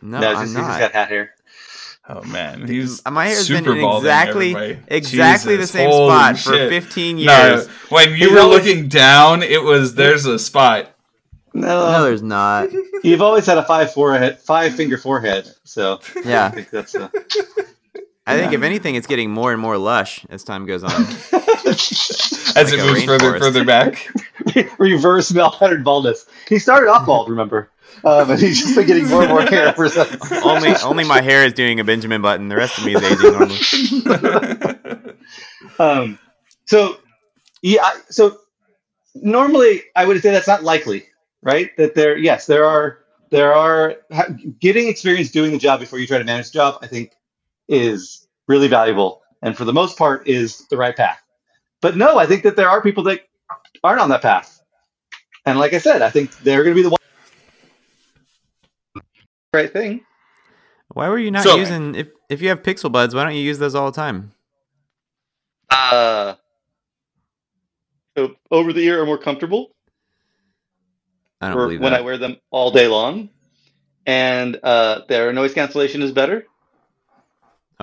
[0.02, 0.80] no, no, I'm just, he's just not.
[0.80, 1.34] got hat hair.
[2.08, 4.80] Oh man, he's My hair's been in exactly everybody.
[4.88, 7.28] exactly Jesus, the same holy spot for 15 years.
[7.68, 10.90] No, when you He's were always- looking down, it was there's a spot.
[11.54, 12.70] No, No, there's not.
[13.04, 15.50] you've always had a five forehead, five finger forehead.
[15.64, 17.10] So yeah, I Yeah, think that's uh,
[18.26, 20.92] I think if anything, it's getting more and more lush as time goes on.
[22.56, 24.08] As Like it moves further further back.
[24.78, 26.28] reverse malpattern baldness.
[26.48, 27.72] He started off bald, remember,
[28.04, 30.08] uh, but he's just been getting more and more hair for some.
[30.44, 32.50] only only my hair is doing a Benjamin Button.
[32.50, 35.14] The rest of me is aging normally.
[35.80, 36.20] Um,
[36.66, 36.98] so,
[37.62, 38.40] yeah, so
[39.16, 41.06] normally I would say that's not likely,
[41.42, 41.76] right?
[41.78, 43.96] That there, yes, there are, there are
[44.60, 46.80] getting experience doing the job before you try to manage the job.
[46.82, 47.14] I think
[47.68, 51.22] is really valuable, and for the most part, is the right path.
[51.82, 53.22] But no, I think that there are people that
[53.84, 54.62] aren't on that path,
[55.46, 57.00] and like I said, I think they're going to be the one.
[59.54, 60.02] Right thing.
[60.90, 63.14] Why were you not So- using if if you have Pixel Buds?
[63.16, 64.32] Why don't you use those all the time?
[65.70, 66.36] Uh,
[68.18, 69.72] so over the ear are more comfortable.
[71.42, 72.02] I don't or believe when that.
[72.02, 73.30] I wear them all day long.
[74.06, 76.46] And uh, their noise cancellation is better.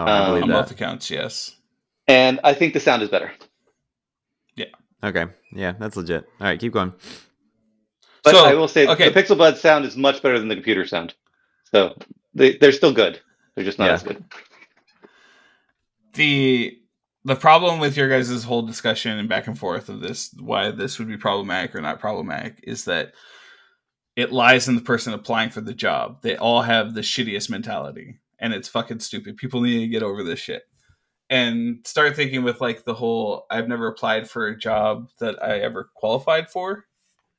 [0.08, 0.62] Oh, I um, believe On that.
[0.62, 1.56] both accounts, yes.
[2.08, 3.32] And I think the sound is better.
[4.56, 4.66] Yeah.
[5.02, 6.24] Okay, yeah, that's legit.
[6.40, 6.92] All right, keep going.
[8.22, 9.08] But So, I will say okay.
[9.08, 11.14] the Pixel Buds sound is much better than the computer sound.
[11.72, 11.96] So
[12.34, 13.20] they, they're still good.
[13.54, 13.92] They're just not Yeah.
[13.94, 14.24] as good.
[16.14, 16.76] the
[17.24, 20.98] the problem with your guys' whole discussion and back and forth of this why this
[20.98, 23.12] would be problematic or not problematic is that
[24.16, 28.18] it lies in the person applying for the job they all have the shittiest mentality
[28.40, 29.36] and it's fucking stupid.
[29.36, 30.62] People need to get over this shit.
[31.28, 35.60] And start thinking with like the whole i've never applied for a job that i
[35.60, 36.86] ever qualified for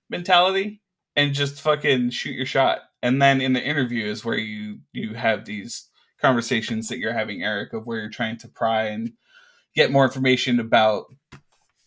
[0.09, 0.81] mentality
[1.15, 2.79] and just fucking shoot your shot.
[3.03, 5.89] And then in the interview is where you you have these
[6.21, 9.13] conversations that you're having eric of where you're trying to pry and
[9.73, 11.05] get more information about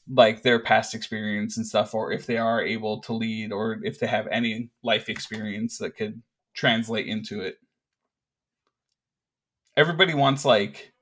[0.08, 4.00] like their past experience and stuff or if they are able to lead or if
[4.00, 6.20] they have any life experience that could
[6.52, 7.58] translate into it
[9.76, 10.92] everybody wants like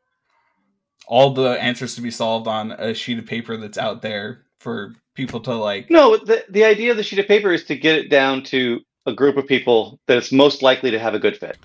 [1.07, 4.95] all the answers to be solved on a sheet of paper that's out there for
[5.15, 7.97] people to like No, the, the idea of the sheet of paper is to get
[7.97, 11.37] it down to a group of people that is most likely to have a good
[11.37, 11.59] fit.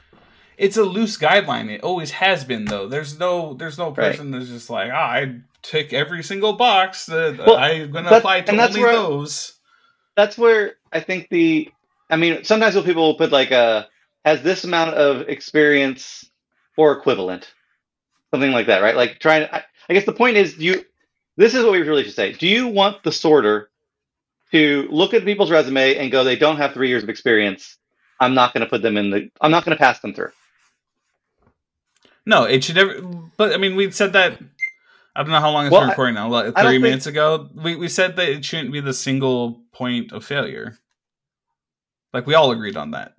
[0.57, 1.69] it's a loose guideline.
[1.69, 2.87] It always has been though.
[2.87, 3.95] There's no there's no Right.
[4.11, 8.17] person that's just like, ah, I tick every single box that Well, I'm gonna that-
[8.19, 9.53] apply to and that's only where- those.
[10.15, 11.69] That's where I think the,
[12.09, 13.87] I mean, sometimes when people will put like a,
[14.25, 16.25] has this amount of experience
[16.77, 17.51] or equivalent,
[18.31, 18.95] something like that, right?
[18.95, 20.85] Like trying I, I guess the point is, do you,
[21.35, 22.33] this is what we really should say.
[22.33, 23.69] Do you want the sorter
[24.51, 27.77] to look at people's resume and go, they don't have three years of experience.
[28.19, 30.31] I'm not going to put them in the, I'm not going to pass them through.
[32.25, 33.01] No, it should never.
[33.37, 34.37] But I mean, we said that.
[35.15, 36.27] I don't know how long it's Well, been recording now.
[36.27, 39.61] Like don't thirty think- minutes ago, we we said that it shouldn't be the single
[39.71, 40.77] point of failure.
[42.13, 43.13] Like we all agreed on that.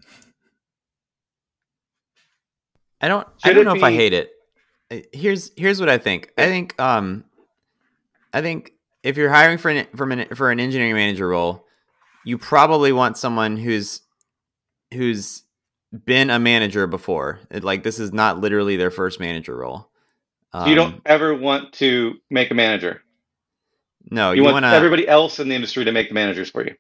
[3.01, 3.27] I don't.
[3.45, 4.31] I don't know if I hate it.
[4.91, 6.33] Uh, Here's here's what I think.
[6.39, 7.25] I think um,
[8.33, 11.65] I think if you're hiring for an for an for an engineering manager role,
[12.25, 14.03] you probably want someone who's
[14.93, 15.43] who's
[16.05, 17.41] been a manager before.
[17.51, 19.91] It, like this is not literally their first manager role.
[20.55, 23.03] So you don't Um, ever want to make a manager.
[24.11, 26.65] No, you, you, want to, everybody else in the industry to make the managers for
[26.67, 26.75] you.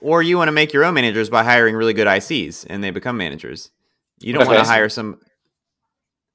[0.00, 2.90] or you want to make your own managers by hiring really good ICs and they
[2.90, 3.70] become managers.
[4.20, 5.20] You don't want to hire some.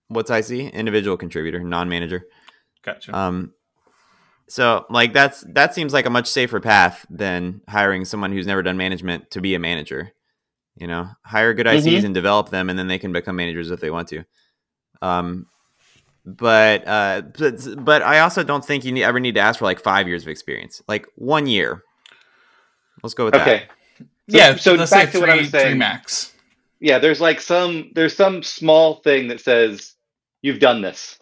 [0.07, 0.73] What's IC?
[0.73, 2.25] Individual contributor, non-manager.
[2.83, 3.15] Gotcha.
[3.17, 3.53] Um,
[4.47, 8.61] so like that's that seems like a much safer path than hiring someone who's never
[8.61, 10.11] done management to be a manager.
[10.75, 12.05] You know, hire good ICs Mhm.
[12.05, 14.23] and develop them, and then they can become managers if they want to.
[15.01, 15.47] Um,
[16.25, 19.79] but uh, but, but I also don't think you ever need to ask for like
[19.79, 21.83] five years of experience, like one year.
[23.03, 23.47] Let's go with that.
[23.47, 23.63] Okay.
[24.27, 24.55] yeah.
[24.55, 25.67] so let's back say to what I was saying.
[25.71, 26.30] three max.
[26.81, 29.95] Yeah, there's like some there's some small thing that says
[30.41, 31.17] you've done this.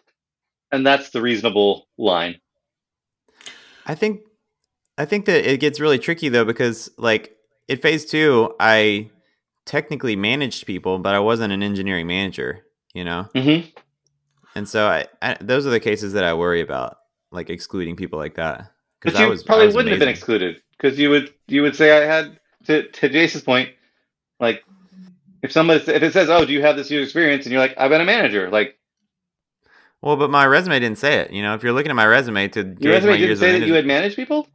[0.72, 2.40] And that's the reasonable line.
[3.86, 4.22] I think
[4.98, 7.36] I think that it gets really tricky though because like
[7.70, 9.10] at phase two, I
[9.66, 12.66] technically managed people, but I wasn't an engineering manager.
[12.96, 13.70] You know, Mm-hmm.
[14.56, 16.98] and so I, I those are the cases that I worry about,
[17.32, 18.72] like excluding people like that.
[19.02, 21.92] But I you was- probably wouldn't have been excluded because you would you would say
[21.92, 23.70] I had to to Jason's point,
[24.40, 24.64] like
[25.42, 27.74] if somebody if it says oh do you have this user experience and you're like
[27.78, 28.78] I've been a manager like
[30.02, 31.32] Well, but my resume didn't say it.
[31.32, 33.68] You know, if you're looking at my resume to your resume didn't years say that
[33.68, 34.48] you had managed people.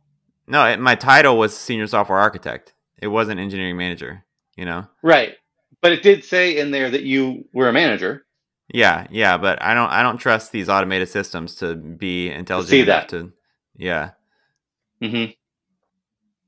[0.47, 2.73] no, it, my title was senior software architect.
[2.99, 4.25] It wasn't engineering manager.
[4.57, 4.87] You know.
[5.03, 5.35] Right,
[5.83, 8.25] but it did say in there that you were a manager.
[8.73, 12.81] Yeah, yeah, but I don't I don't trust these automated systems to be intelligent see
[12.81, 13.09] enough that.
[13.11, 13.33] to
[13.77, 14.11] yeah.
[15.03, 15.27] hmm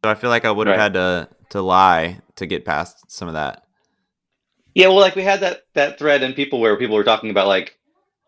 [0.02, 0.82] So I feel like I would have Right.
[0.82, 3.65] had to to lie to get past some of that.
[4.76, 7.46] Yeah, well, like we had that that thread in people where people were talking about
[7.46, 7.78] like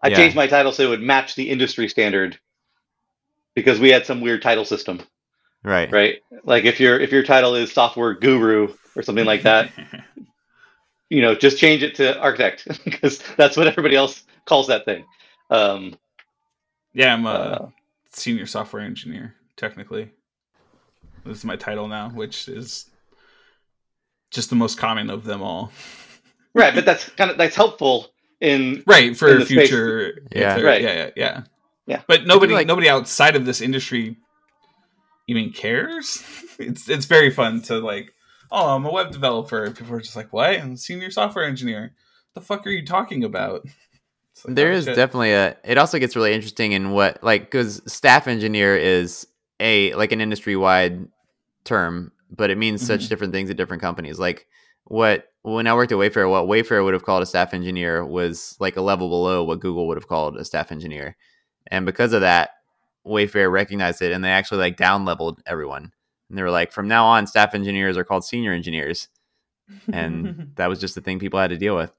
[0.03, 0.17] I Yeah.
[0.17, 2.39] changed my title so it would match the industry standard
[3.55, 5.03] because we had some weird title system,
[5.63, 5.93] Right.
[5.93, 6.23] right?
[6.45, 9.73] Like if your if your title is software guru or something like that,
[11.11, 15.05] you know, just change it to architect because that's what everybody else calls that thing.
[15.51, 15.99] Um,
[16.95, 17.69] yeah, I'm a uh,
[18.11, 19.35] senior software engineer.
[19.59, 20.13] Technically,
[21.27, 22.89] this is my title now, which is
[24.31, 25.73] just the most common of them all.
[26.59, 28.09] right, but that's kind of that's helpful
[28.41, 30.23] in Right for In the space- future.
[30.33, 30.57] Yeah.
[30.57, 30.83] they're- Right.
[30.83, 30.95] Yeah.
[30.95, 31.11] Yeah.
[31.17, 31.43] Yeah.
[31.87, 32.03] Yeah.
[32.07, 34.17] But nobody, like- nobody outside of this industry
[35.27, 36.23] even cares.
[36.61, 38.13] It's it's very fun to like.
[38.51, 39.63] Oh, I'm a web developer.
[39.63, 40.59] And people are just like, "What?
[40.59, 41.93] I'm a senior software engineer."
[42.35, 43.65] the fuck are you talking about?
[44.33, 44.97] It's like, There oh, is shit.
[44.97, 45.57] definitely a.
[45.65, 49.27] It also gets really interesting in what like because staff engineer is
[49.61, 51.07] a like an industry wide
[51.65, 53.09] term, but it means such Mhm.
[53.09, 54.19] different things at different companies.
[54.19, 54.47] Like
[54.85, 58.57] what when I worked at Wayfair, what Wayfair would have called a staff engineer was
[58.61, 61.17] like a level below what Google would have called a staff engineer,
[61.69, 62.51] and because of that,
[63.07, 65.93] Wayfair recognized it and they actually like down leveled everyone.
[66.29, 69.09] And they were like, from now on, staff engineers are called senior engineers,
[69.93, 71.93] and that was just the thing people had to deal with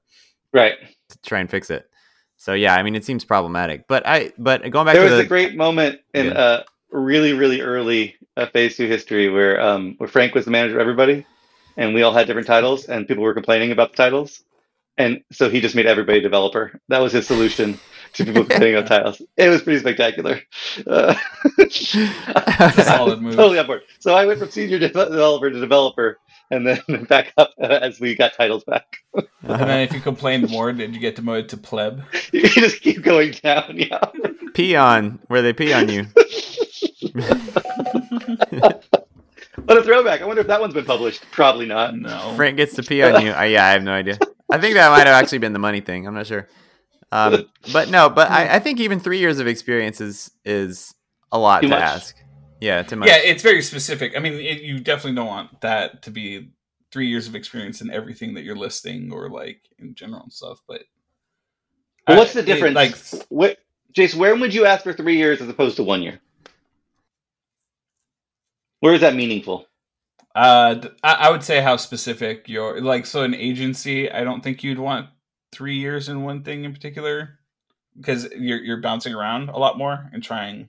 [0.52, 0.74] right.
[1.08, 1.88] to try and fix it.
[2.36, 3.86] So yeah, I mean, it seems problematic.
[3.86, 6.36] But I, but going back to there was the, a great moment in Good.
[6.36, 10.76] uh, really, really early uh, Phase Two history where um, where Frank was the manager
[10.76, 11.26] of everybody,
[11.76, 14.42] and we all had different titles, and people were complaining about the titles,
[14.98, 16.78] and so he just made everybody developer.
[16.88, 17.78] That was his solution
[18.14, 19.22] to people complaining about titles.
[19.36, 20.40] It was pretty spectacular.
[20.86, 21.14] Uh,
[21.70, 23.34] solid move.
[23.36, 23.82] Totally on board.
[23.98, 26.18] So I went from senior de- developer to developer,
[26.50, 28.98] and then back up uh, as we got titles back.
[29.14, 32.02] And then if you complained more, did you get demoted to pleb?
[32.32, 33.76] you just keep going down.
[33.76, 34.04] Yeah.
[34.54, 36.06] pee on where they pee on you.
[39.70, 40.20] What a throwback!
[40.20, 41.24] I wonder if that one's been published.
[41.30, 41.94] Probably not.
[41.96, 42.32] No.
[42.34, 43.30] Frank gets to pee on you.
[43.30, 44.18] Uh, yeah, I have no idea.
[44.50, 46.08] I think that might have actually been the money thing.
[46.08, 46.48] I'm not sure.
[47.12, 50.92] Um, but no, but I, I think even three years of experience is is
[51.30, 51.82] a lot Too to much.
[51.84, 52.16] ask.
[52.60, 53.08] Yeah, too much.
[53.10, 54.16] Yeah, it's very specific.
[54.16, 56.50] I mean, it, you definitely don't want that to be
[56.90, 60.58] three years of experience in everything that you're listing or like in general and stuff.
[60.66, 60.82] But
[62.08, 62.74] Well, what's I- the it, difference?
[62.74, 63.58] like, what,
[63.92, 66.20] Jason, where would you ask for three years as opposed to one year?
[68.80, 69.66] Where is that meaningful?
[70.34, 73.06] uh, I, I would say how specific your like.
[73.06, 75.08] So an agency, I don't think you'd want
[75.52, 77.40] three years in one thing in particular
[77.96, 80.68] because you're you're bouncing around a lot more and trying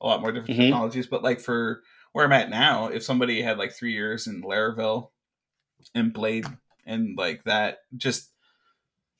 [0.00, 0.64] a lot more different Mhm.
[0.64, 1.08] technologies.
[1.08, 1.82] But like for
[2.12, 5.10] where I'm at now, if somebody had like three years in Laravel
[5.94, 6.46] and Blade
[6.86, 8.30] and like that, just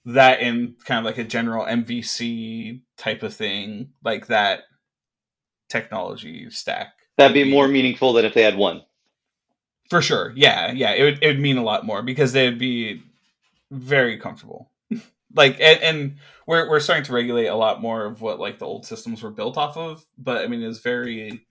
[0.06, 4.62] that in kind of like a general MVC type of thing, like that
[5.68, 6.92] technology stack.
[7.20, 8.82] That'd be more meaningful than if they had one.
[9.88, 10.32] For sure.
[10.36, 10.92] Yeah, yeah.
[10.92, 13.02] It would it would mean a lot more because they'd be
[13.70, 14.70] very comfortable.
[15.34, 16.16] like and, and
[16.46, 19.30] we're we're starting to regulate a lot more of what like the old systems were
[19.30, 21.44] built off of, but I mean it's very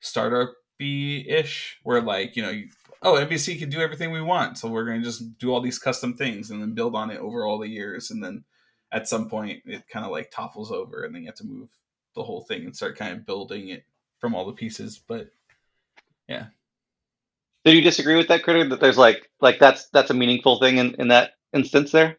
[0.00, 2.68] startup ish where like, you know, you,
[3.02, 5.78] oh, MVC can do everything we want, so we're going to just do all these
[5.78, 8.44] custom things and then build on it over all the years, and then
[8.92, 11.68] at some point it kind of like topples over, and then you have to move
[12.14, 13.84] the whole thing and start kind of building it
[14.24, 14.98] from all the pieces.
[15.06, 15.28] But
[16.26, 16.46] yeah,
[17.66, 20.78] Do you disagree with that critic that there's like like that's that's a meaningful thing
[20.78, 22.16] in, in that instance there?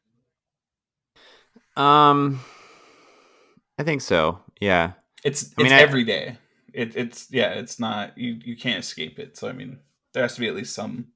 [1.75, 2.41] Um,
[3.79, 4.37] I think so.
[4.61, 4.91] Yeah.
[5.23, 6.37] it's I mean, it's I- every day.
[6.73, 9.35] It, it's yeah, it's not you you can't escape it.
[9.35, 9.79] So I mean,
[10.13, 11.07] there has to be at least some.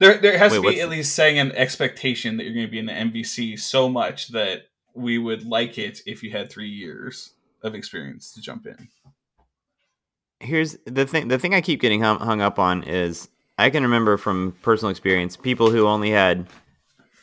[0.00, 2.70] There, there has Wait, to be at least saying an expectation that you're going to
[2.72, 4.62] be in the MVC so much that
[4.94, 8.88] we would like it if you had three years of experience to jump in.
[10.50, 13.28] Here's the thing the thing i keep getting hung, hung up on is
[13.58, 16.46] i can remember from personal experience people who only had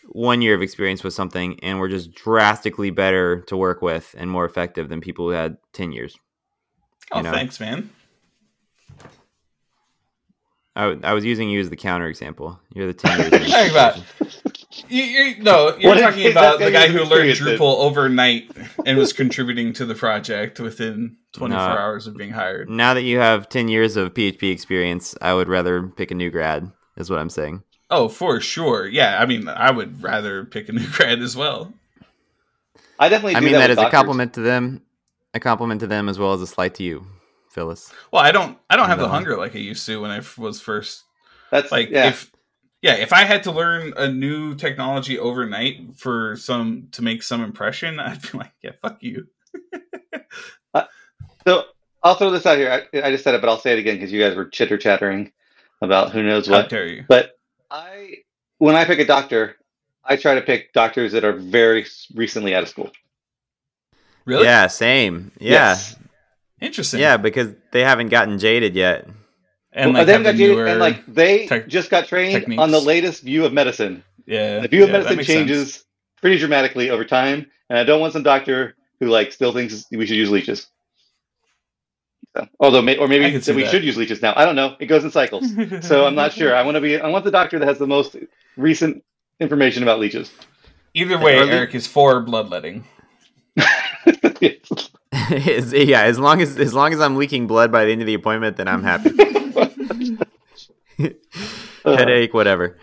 [0.10, 4.32] one year of experience with something and were just drastically better to work with and
[4.32, 6.18] more effective than people who had 10 years
[7.12, 7.32] Oh, You know.
[7.32, 7.90] thanks, man.
[10.76, 13.52] I, I was using you as the counter example you're the 10 years
[14.78, 14.98] you talking?
[14.98, 18.52] You, you, no, you're What talking about the guy who learned be serious, Drupal overnight
[18.86, 21.64] and was contributing to the project within 24 No.
[21.64, 22.70] hours of being hired.
[22.70, 26.30] now that you have 10 years of php experience i would rather pick a new
[26.32, 28.86] grad is what i'm saying Oh, for sure.
[28.86, 31.72] Yeah, I mean, I would rather pick a new grad as well.
[33.00, 33.36] I definitely.
[33.38, 34.82] i mean that that with is a compliment to them
[35.34, 37.06] a compliment to them as well as a slight to you
[37.52, 40.22] phyllis Well, I don't, I don't have the hunger like I used to when I
[40.38, 41.04] was first.
[41.50, 42.08] That's Like, yeah.
[42.10, 42.30] if
[42.88, 47.44] yeah, if I had to learn a new technology overnight for some to make some
[47.44, 49.28] impression, I'd be like, yeah, fuck you.
[50.74, 50.84] Uh,
[51.48, 51.64] so
[52.04, 52.70] I'll throw this out here.
[52.70, 54.78] I, I just said it, but I'll say it again because you guys were chitter
[54.78, 55.32] chattering
[55.82, 56.70] about who knows How what.
[56.70, 57.06] dare you?
[57.08, 57.40] But
[57.72, 58.18] I,
[58.58, 59.56] when I pick a doctor,
[60.04, 62.92] I try to pick doctors that are very recently out of school.
[64.26, 64.44] Really?
[64.44, 65.96] yeah same yeah Yes.
[66.60, 67.00] Interesting.
[67.00, 69.08] Yeah, because they haven't gotten jaded yet.
[69.78, 72.34] And Well, like they have haven't the newer, and like they tech- just got trained
[72.34, 72.62] techniques.
[72.62, 74.04] on the latest view of medicine.
[74.26, 75.38] yeah, The view of yeah, medicine makes sense.
[75.40, 75.86] changes
[76.22, 80.06] pretty dramatically over time, and I don't want some doctor who like still thinks we
[80.06, 80.68] should use leeches.
[82.36, 83.72] So, although, may, or maybe that we that.
[83.72, 84.34] should use leeches now.
[84.36, 84.76] I don't know.
[84.80, 85.46] It goes in cycles.
[85.82, 86.56] So I'm not sure.
[86.56, 87.00] I want to be.
[87.00, 88.16] I want the doctor that has the most
[88.58, 89.04] recent
[89.40, 90.32] information about leeches.
[90.94, 92.84] Either way, Or the- Eric is for bloodletting.
[95.72, 98.14] Yeah, as long as as long as I'm leaking blood by the end of the
[98.14, 99.10] appointment, then I'm happy.
[101.86, 102.78] Uh, Headache, whatever.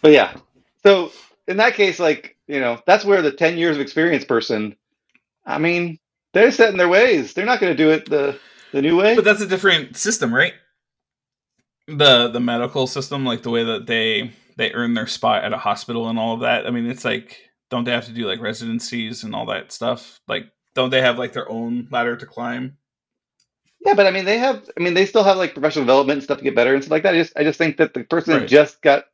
[0.00, 0.36] But yeah.
[0.82, 1.12] So
[1.46, 4.74] in that case, like you know, that's where the ten years of experience person.
[5.44, 5.98] I mean,
[6.32, 7.34] they're set in their ways.
[7.34, 8.38] They're not going to do it the
[8.72, 9.16] the new way.
[9.16, 10.54] But that's a different system, right?
[11.88, 15.58] The the medical system, like the way that they they earn their spot at a
[15.58, 16.66] hospital and all of that.
[16.66, 17.38] I mean, it's like
[17.70, 20.20] don't they have to do like residencies and all that stuff?
[20.26, 22.77] Like don't they have like their own ladder to climb?
[23.80, 24.68] Yeah, but I mean, they have.
[24.78, 26.92] I mean, they still have like professional development and stuff to get better and stuff
[26.92, 27.14] like that.
[27.14, 28.48] I just, I just think that the person Right.
[28.48, 29.04] just got,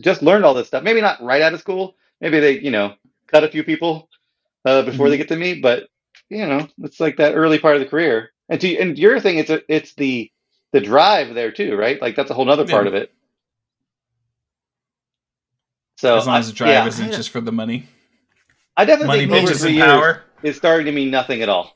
[0.00, 0.84] just learned all this stuff.
[0.84, 1.96] Maybe not right out of school.
[2.20, 2.94] Maybe they, you know,
[3.28, 4.08] cut a few people
[4.64, 5.10] uh, before Mm-hmm.
[5.10, 5.60] they get to me.
[5.60, 5.88] But
[6.30, 8.30] you know, it's like that early part of the career.
[8.48, 10.30] And to and your thing, it's a, it's the
[10.72, 12.00] the drive there too, right?
[12.00, 13.12] Like that's a whole other part of it.
[15.98, 17.88] So as long as the drive yeah, isn't just for the money.
[18.76, 20.24] I definitely Money, think over three and years power.
[20.42, 21.75] is starting to mean nothing at all.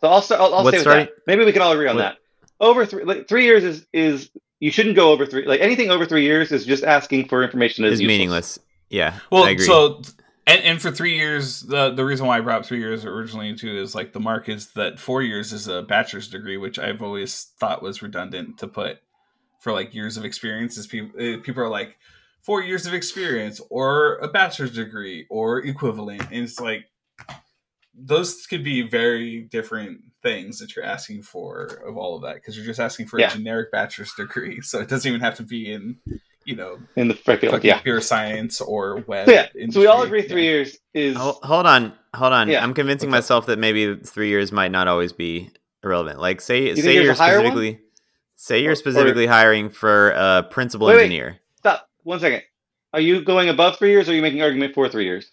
[0.00, 0.40] So I'll start.
[0.40, 1.26] I'll, I'll What's say with starting- that.
[1.26, 2.16] Maybe we can all agree on what- that.
[2.58, 4.30] Over three, like, three years is is
[4.60, 5.44] you shouldn't go over three.
[5.46, 8.14] Like anything over three years is just asking for information that Is is useless.
[8.18, 8.58] meaningless.
[8.88, 9.18] Yeah.
[9.30, 9.66] Well, I agree.
[9.66, 10.00] so
[10.46, 13.54] and, and for three years, the the reason why I brought up three years originally
[13.54, 17.02] too is like the mark is that four years is a bachelor's degree, which I've
[17.02, 19.00] always thought was redundant to put
[19.60, 20.78] for like years of experience.
[20.78, 21.98] Is people eh, people are like
[22.40, 26.86] four years of experience or a bachelor's degree or equivalent, and it's like
[27.98, 32.56] those could be very different things that you're asking for of all of that because
[32.56, 33.28] you're just asking for Yeah.
[33.30, 35.96] a generic bachelor's degree, so it doesn't even have to be in
[36.44, 37.40] you know in the field.
[37.40, 37.80] fucking Yeah.
[37.80, 39.26] pure science or web.
[39.26, 39.48] So yeah.
[39.70, 40.50] So we all agree three Yeah.
[40.50, 42.48] years is Hol- hold on, hold on.
[42.48, 42.62] Yeah.
[42.62, 43.26] I'm convincing What's up?
[43.26, 45.50] myself that maybe three years might not always be
[45.82, 46.20] irrelevant.
[46.20, 47.16] Like, say, think say you're a one?
[47.16, 47.80] specifically,
[48.36, 51.02] say you're or- specifically hiring for a principal Wait, wait.
[51.04, 51.38] engineer.
[51.56, 51.88] stop.
[52.04, 52.42] One second.
[52.92, 55.30] Are you going above three years, or are you making an argument for three years?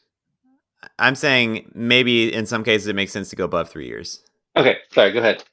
[1.00, 4.24] I'm saying maybe in some cases it makes sense to go above three years.
[4.56, 4.78] Okay.
[4.92, 5.12] Sorry.
[5.12, 5.44] Go ahead.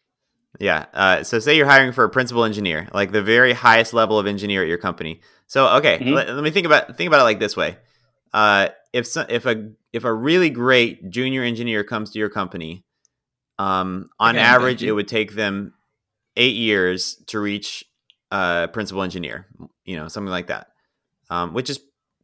[0.59, 0.87] Yeah.
[0.93, 4.27] Uh, so say you're hiring for a principal engineer, like the very highest level of
[4.27, 5.21] engineer at your company.
[5.47, 6.13] So okay, Mhm.
[6.15, 7.77] let, let me think about think about it like this way.
[8.33, 12.85] Uh, if so, if a if a really great junior engineer comes to your company,
[13.59, 15.75] um, on thank average, it would take them
[16.37, 17.85] eight years to reach
[18.31, 19.47] uh, principal engineer.
[19.85, 20.69] You know, something like that,
[21.31, 21.81] um, which is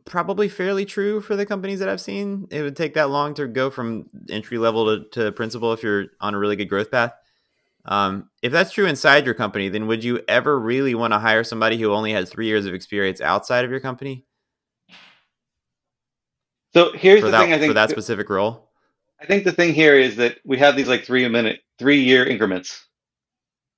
[0.06, 2.48] probably fairly true for the companies that I've seen.
[2.50, 6.06] It would take that long to go from entry level to, to principal if you're
[6.20, 7.12] on a really good growth path.
[7.86, 11.44] Um, if that's true inside your company, then would you ever really want to hire
[11.44, 14.26] somebody who only has three years of experience outside of your company
[16.74, 17.52] So here's for the that thing.
[17.52, 18.70] I think for that specific role?
[19.20, 22.26] I think the thing here is that we have these like three minute, three year
[22.26, 22.86] increments,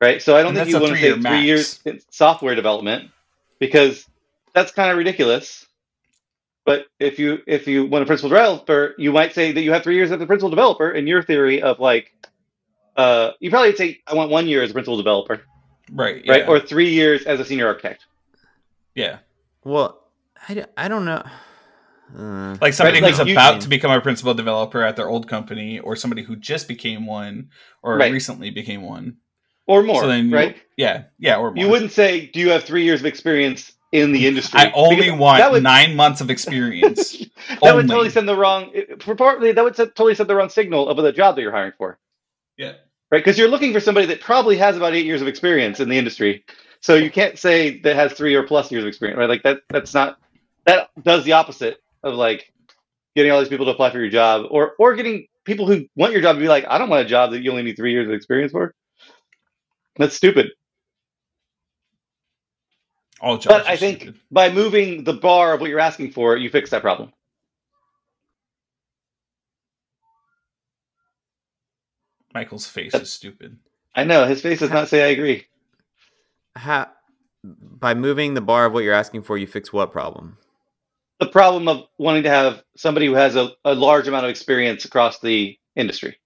[0.03, 0.22] right?
[0.22, 1.45] So I don't And think you want to say three-year max.
[1.45, 3.12] years in software development
[3.61, 4.07] because
[4.55, 5.68] that's kind of ridiculous.
[6.69, 9.83] But if you if you want a principal developer, you might say that you have
[9.83, 12.12] three years as a principal developer in your theory of like,
[12.95, 15.41] uh, you probably say I want one year as a principal developer,
[15.91, 16.16] Right.
[16.29, 16.41] right?
[16.43, 16.47] yeah.
[16.47, 18.05] Or three years as a senior architect.
[18.95, 19.21] yeah.
[19.64, 19.99] Well,
[20.47, 21.23] I, I don't know.
[22.14, 25.27] Uh, Like somebody like who's you- about to become a principal developer at their old
[25.27, 27.49] company, or somebody who just became one,
[27.83, 28.12] or Right.
[28.12, 29.16] recently became one.
[29.66, 30.57] Or more, So then right?
[30.77, 31.64] Yeah, yeah, or more.
[31.64, 34.97] You wouldn't say, "Do you have three years of experience in the industry?" I only
[34.97, 37.18] Because want would, nine months of experience.
[37.62, 38.72] that would totally send the wrong.
[39.01, 41.53] For partly, that would set, totally send the wrong signal of the job that you're
[41.53, 41.99] hiring for,
[42.57, 42.72] yeah.
[43.11, 43.18] right?
[43.24, 45.99] Because you're looking for somebody that probably has about eight years of experience in the
[45.99, 46.45] industry.
[46.80, 49.28] So you can't say that has three or plus years of experience, right?
[49.28, 49.61] Like that.
[49.68, 50.18] That's not.
[50.66, 52.53] That does the opposite of like
[53.16, 56.12] getting all these people to apply for your job, or or getting people who want
[56.12, 57.93] your job to be like, I don't want a job that you only need three
[57.93, 58.74] years of experience for.
[59.97, 60.51] That's stupid.
[63.21, 63.47] All jobs.
[63.47, 64.21] But are I think stupid.
[64.31, 67.12] by moving the bar of what you're asking for, you fix that problem.
[72.35, 73.59] Michael's face is stupid.
[73.95, 75.47] I know his face does not say I agree.
[76.55, 76.89] how,
[77.43, 80.37] by moving the bar of what you're asking for, you fix what problem?
[81.19, 84.85] The problem of wanting to have somebody who has a, a large amount of experience
[84.85, 86.16] across the industry.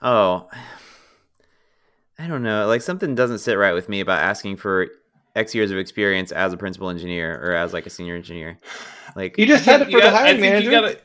[0.00, 0.48] Oh,
[2.18, 2.66] I don't know.
[2.68, 4.88] Like something doesn't sit right with me about asking for
[5.34, 8.58] X years of experience as a principal engineer or as like a senior engineer.
[9.16, 10.70] Like You just had it for the got- hiring manager.
[10.70, 10.98] gotta.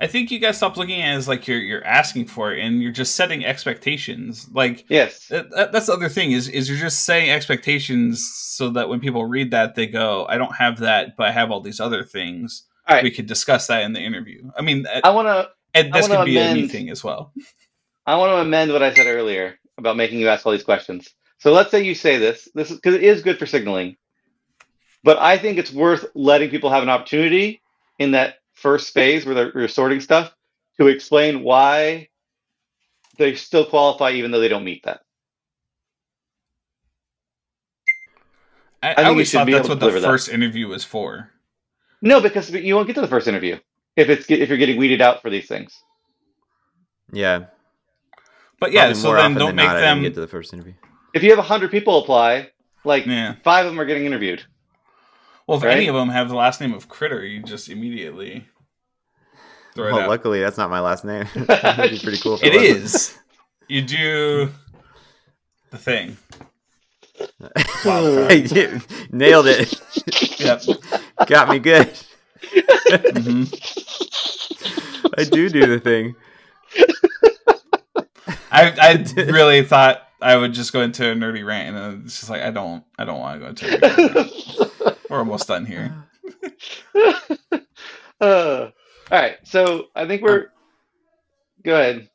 [0.00, 2.58] I think you gotta stop looking at it as like you're you're asking for it,
[2.64, 4.48] and you're just setting expectations.
[4.52, 5.28] Like yes.
[5.28, 9.00] that, that- that's the other thing is is you're just setting expectations so that when
[9.00, 12.02] people read that they go, I don't have that, but I have all these other
[12.04, 12.64] things.
[12.88, 13.04] All right.
[13.04, 14.50] We could discuss that in the interview.
[14.58, 16.90] I mean, uh, I want to and this wanna could be a me amend- thing
[16.90, 17.32] as well.
[18.06, 21.08] I want to amend what I said earlier about making you ask all these questions.
[21.44, 22.48] So let's say you say this.
[22.54, 23.98] This is because it is good for signaling.
[25.02, 27.60] But I think it's worth letting people have an opportunity
[27.98, 30.34] in that first phase where they're, they're sorting stuff
[30.78, 32.08] to explain why
[33.18, 35.00] they still qualify even though they don't meet that.
[38.82, 40.08] I, I, think you always thought that's what the deliver that.
[40.08, 41.30] first interview was for.
[42.00, 43.58] No, because you won't get to the first interview
[43.96, 45.78] if it's if you're getting weeded out for these things.
[47.12, 47.44] yeah,
[48.58, 50.02] But yeah, probably so then don't make not, I didn't them.
[50.04, 50.72] get to the first interview.
[51.14, 52.50] If you have hundred people apply,
[52.84, 53.36] like Yeah.
[53.44, 54.42] five of them are getting interviewed.
[55.46, 55.76] Well, if right?
[55.76, 58.46] any of them have the last name of Critter, you just immediately
[59.74, 60.08] throw it Well, out.
[60.08, 61.26] luckily that's not my last name.
[61.34, 62.34] That'd be pretty cool.
[62.34, 63.18] If It it
[63.68, 64.50] You do
[65.70, 66.16] the thing.
[67.84, 69.80] You Nailed it.
[70.40, 70.62] Yep.
[71.26, 71.96] Got me good.
[72.90, 73.44] hmm
[75.16, 76.14] I do do the thing.
[78.50, 78.72] I
[79.16, 82.42] I really thought I would just go into a nerdy rant, and it's just like
[82.42, 83.74] I don't I don't want to go into.
[83.74, 84.98] A nerdy rant.
[85.10, 85.94] We're almost done here.
[88.20, 88.70] Uh,
[89.10, 90.46] all right, so I think we're.
[91.64, 92.08] Go ahead.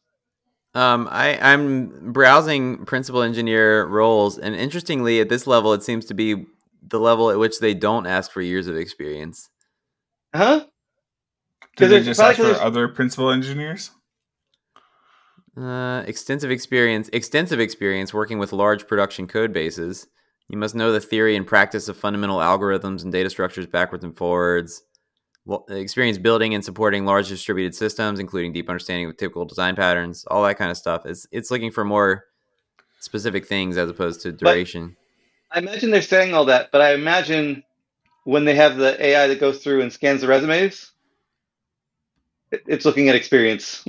[0.74, 6.14] Um, I, I'm browsing principal engineer roles, and interestingly, at this level, it seems to
[6.14, 6.46] be
[6.82, 9.50] the level at which they don't ask for years of experience.
[10.34, 10.66] Huh?
[11.76, 13.92] Did 'Cause they just ask for other principal engineers?
[15.58, 20.08] Uh, extensive experience, extensive experience working with large production code bases.
[20.48, 24.16] You must know the theory and practice of fundamental algorithms and data structures backwards and
[24.16, 24.84] forwards.
[25.46, 30.26] Well, experience building and supporting large distributed systems, including deep understanding of typical design patterns,
[30.30, 31.06] all that kind of stuff.
[31.06, 32.26] It's it's looking for more
[33.00, 34.96] specific things as opposed to duration.
[35.52, 37.64] I imagine they're saying all that, but I imagine
[38.24, 40.92] when they have the AI that goes through and scans the resumes,
[42.52, 43.84] it's looking at experience.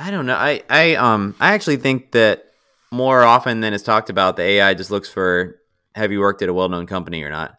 [0.00, 0.34] I don't know.
[0.34, 2.44] I I um I actually think that
[2.90, 5.56] more often than is talked about, the AI just looks for
[5.94, 7.56] have you worked at a well-known company or not.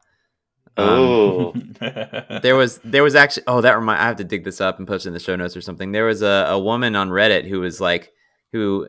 [0.77, 1.53] Um, Oh,
[2.41, 4.87] there was there was actually oh that remind I have to dig this up and
[4.87, 5.91] post it in the show notes or something.
[5.91, 8.11] There was a, a woman on Reddit who was like
[8.51, 8.87] who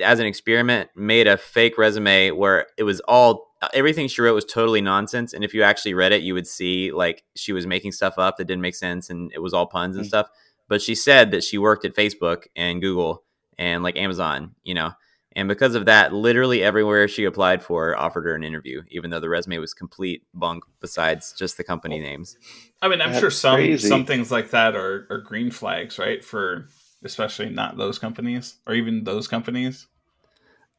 [0.00, 4.44] as an experiment made a fake resume where it was all everything she wrote was
[4.44, 7.90] totally nonsense and if you actually read it you would see like she was making
[7.92, 10.08] stuff up that didn't make sense and it was all puns and Mm.
[10.08, 10.28] stuff
[10.68, 13.22] but she said that she worked at Facebook and Google
[13.58, 14.92] and like Amazon you know
[15.34, 19.20] and because of that literally everywhere she applied for offered her an interview even though
[19.20, 22.36] the resume was complete bunk besides just the company names
[22.82, 23.88] I mean, I'm That's sure some crazy.
[23.88, 26.22] some things like that are, are green flags, right?
[26.24, 26.66] For
[27.04, 29.86] especially not those companies or even those companies.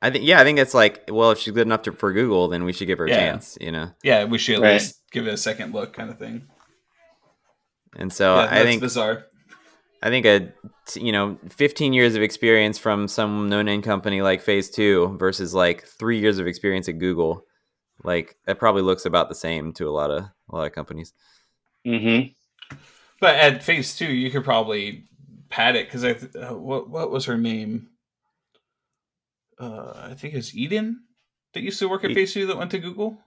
[0.02, 2.48] I think yeah, I think it's like well, if she's good enough to, for Google,
[2.48, 3.18] then we should give her a Yeah.
[3.18, 3.92] chance, you know.
[4.04, 4.74] Yeah, we should at Right.
[4.74, 6.48] least give it a second look, kind of thing.
[7.96, 9.26] And so yeah, I that's think bizarre.
[10.02, 10.54] I think a
[10.88, 15.16] t- you know 15 years of experience from some no name company like Phase Two
[15.20, 17.44] versus like three years of experience at Google,
[18.04, 21.14] like that probably looks about the same to a lot of a lot of companies.
[21.86, 22.30] Mm-hmm.
[23.20, 25.06] But at phase two, you could probably
[25.50, 27.90] pad it because I th- uh, what what was her name?
[29.60, 31.02] Uh, I think it was Eden
[31.54, 33.18] that used to work at E- phase two that went to Google.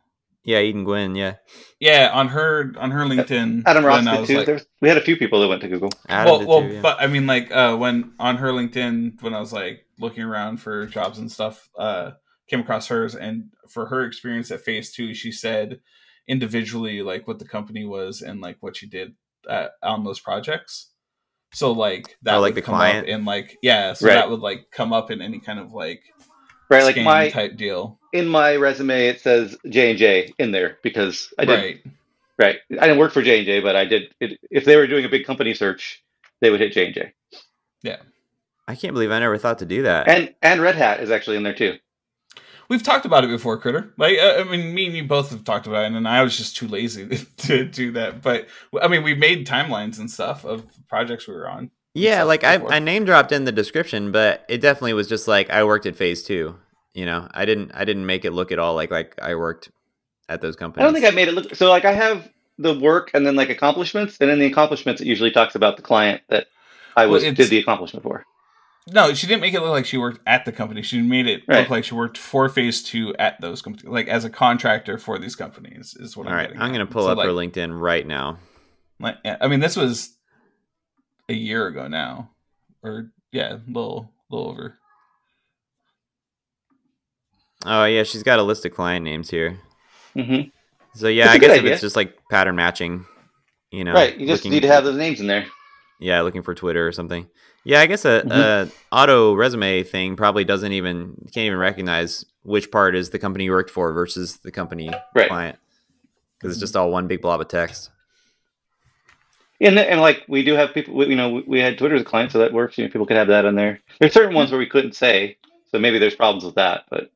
[0.42, 1.34] Yeah, Eden Gwynn, yeah.
[1.80, 3.64] Yeah, on her on her LinkedIn.
[3.66, 4.36] Adam Ross I did was too.
[4.38, 5.90] like- There's, we had a few people that went to Google.
[6.08, 6.80] Adam well, well, too, yeah.
[6.80, 10.58] but I mean, like uh, when on her LinkedIn, when I was like looking around
[10.58, 12.12] for jobs and stuff, uh,
[12.48, 15.80] came across hers, and for her experience at Phase Two, she said
[16.26, 19.14] individually like what the company was and like what she did
[19.48, 20.90] uh, on those projects.
[21.52, 23.08] So like that, Oh, like would the come client?
[23.08, 24.14] up and like yeah, so Right.
[24.14, 26.02] that would like come up in any kind of like
[26.70, 30.78] Right, like my type deal, in my resume it says J and J in there
[30.82, 31.84] because I did right?
[32.38, 32.56] right.
[32.70, 34.14] I didn't work for J and J, but I did.
[34.20, 36.02] It, if they were doing a big company search,
[36.40, 37.12] they would hit J and J.
[37.82, 37.96] Yeah.
[38.68, 40.08] I can't believe I never thought to do that.
[40.08, 41.78] And and Red Hat is actually in there too.
[42.68, 43.92] We've talked about it before, Critter.
[43.98, 46.38] Like, uh, I mean, me and you both have talked about it, and I was
[46.38, 47.08] just too lazy
[47.38, 48.22] to do that.
[48.22, 48.46] But
[48.80, 51.72] I mean, we made timelines and stuff of projects we were on.
[51.94, 52.54] Yeah, like I.
[52.56, 55.96] I name dropped in the description, but it definitely was just like I worked at
[55.96, 56.56] Phase Two.
[56.94, 59.70] You know, I didn't I didn't make it look at all like like I worked
[60.28, 60.82] at those companies.
[60.82, 61.68] I don't think I made it look so.
[61.68, 62.28] Like I have
[62.58, 65.82] the work and then like accomplishments, and in the accomplishments it usually talks about the
[65.82, 66.46] client that
[66.96, 68.24] I was it's- did the accomplishment for.
[68.92, 70.82] No, she didn't make it look like she worked at the company.
[70.82, 71.60] She made it Right.
[71.60, 75.18] look like she worked for Phase Two at those companies, like as a contractor for
[75.18, 75.94] these companies.
[76.00, 78.06] Is what All I'm right, getting I'm gonna pull So, up like, her LinkedIn right
[78.06, 78.38] now.
[78.98, 80.16] Like, yeah, I mean, this was
[81.30, 82.28] a year ago now,
[82.82, 84.74] or yeah, a little, a little over.
[87.64, 89.58] Oh yeah, she's got a list of client names here.
[90.14, 90.42] hmm
[90.94, 93.06] So yeah, That's a I good guess if it's just like pattern matching,
[93.70, 95.46] you know, right, you just looking- need to have those names in there.
[96.00, 97.28] yeah, looking for Twitter or something.
[97.62, 98.30] Yeah, I guess a, Mhm.
[98.32, 103.44] a auto resume thing probably doesn't even can't even recognize which part is the company
[103.44, 105.28] you worked for versus the company Right.
[105.28, 105.58] client
[106.38, 107.90] because it's just all one big blob of text.
[109.60, 112.00] And and like we do have people, we- you know, we- we had Twitter as
[112.02, 112.78] a client, so that works.
[112.78, 113.80] You know, people could have that in there.
[113.98, 115.36] There's certain ones where we couldn't say,
[115.70, 116.84] so maybe there's problems with that.
[116.90, 117.10] But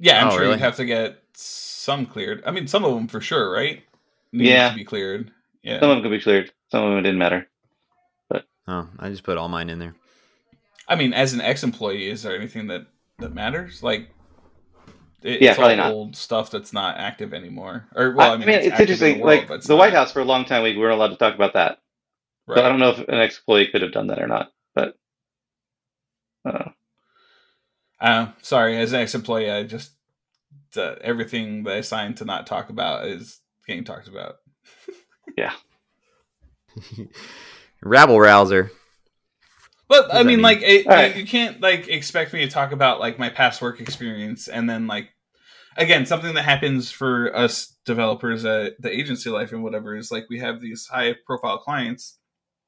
[0.00, 0.52] Yeah, I'm Oh, sure really?
[0.52, 2.42] you'd have to get some cleared.
[2.46, 3.82] I mean, some of them for sure, right?
[4.32, 4.68] Need Yeah.
[4.70, 5.32] to be cleared.
[5.62, 5.80] Yeah.
[5.80, 6.52] some of them could be cleared.
[6.70, 7.48] Some of them didn't matter.
[8.70, 9.94] Oh, I just put all mine in there.
[10.86, 12.86] I mean, as an ex-employee, is there anything that
[13.18, 13.82] that matters?
[13.82, 14.10] Like,
[15.22, 15.92] it, Yeah, it's all probably not.
[15.92, 17.86] old stuff that's not active anymore.
[17.94, 19.18] Or well, I, I, mean, mean, it's, it's, active in interesting.
[19.18, 21.08] the world, like but it's the White House for a long time, we weren't allowed
[21.08, 21.78] to talk about that.
[22.46, 22.58] Right.
[22.58, 24.52] So I don't know if an ex-employee could have done that or not.
[24.74, 24.96] But
[26.44, 26.70] uh,
[28.00, 29.92] Uh, sorry, as an ex-employee, I just
[30.76, 34.36] uh, everything that I signed to not talk about is getting talked about.
[35.36, 35.52] Yeah.
[37.82, 38.72] Rabble rouser.
[39.88, 40.42] But I mean, mean?
[40.42, 41.16] like, it, All right.
[41.16, 44.86] you can't like expect me to talk about like my past work experience and then
[44.86, 45.10] like
[45.76, 50.26] again something that happens for us developers at the agency life and whatever is like
[50.28, 52.18] we have these high profile clients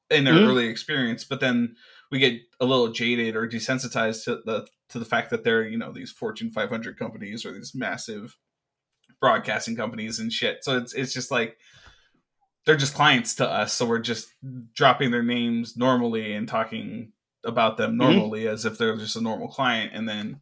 [0.09, 0.47] in their Mhm.
[0.47, 1.75] early experience, but then
[2.09, 5.77] we get a little jaded or desensitized to the to the fact that they're you
[5.77, 8.35] know these Fortune 500 companies or these massive
[9.21, 10.63] broadcasting companies and shit.
[10.63, 11.57] So it's it's just like
[12.65, 14.29] they're just clients to us, so we're just
[14.73, 17.11] dropping their names normally and talking
[17.43, 20.39] about them normally as if they're just a normal client, and then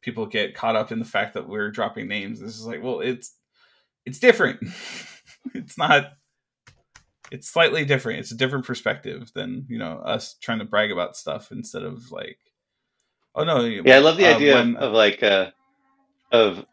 [0.00, 2.40] people get caught up in the fact that we're dropping names.
[2.40, 3.34] This is like, well, it's
[4.04, 4.60] it's different.
[5.54, 6.12] it's not.
[7.30, 8.18] It's slightly different.
[8.18, 12.10] It's a different perspective than you know us trying to brag about stuff instead of
[12.10, 12.38] like,
[13.34, 15.50] oh no, yeah, I love the uh, idea when- of like uh,
[16.32, 16.66] of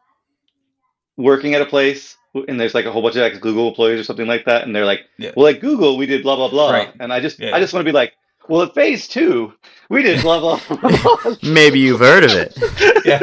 [1.15, 4.03] working at a place and there's like a whole bunch of ex Google employees or
[4.03, 5.31] something like that, and they're like, Yeah.
[5.35, 6.93] "Well, at Google, we did blah blah blah," Right.
[6.99, 7.55] and I just Yeah.
[7.55, 8.13] I just want to be like,
[8.47, 9.53] "Well, at Phase Two,
[9.89, 11.35] we did blah blah." blah.
[11.43, 12.53] Maybe you've heard of it.
[13.05, 13.21] Yeah.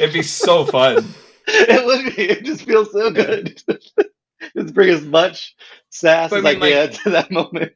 [0.00, 1.04] It'd be so fun.
[1.46, 2.22] it would be.
[2.24, 3.62] It just feels so good.
[4.56, 5.54] just bring as much
[5.90, 7.72] sass But as I mean, like- can to that moment.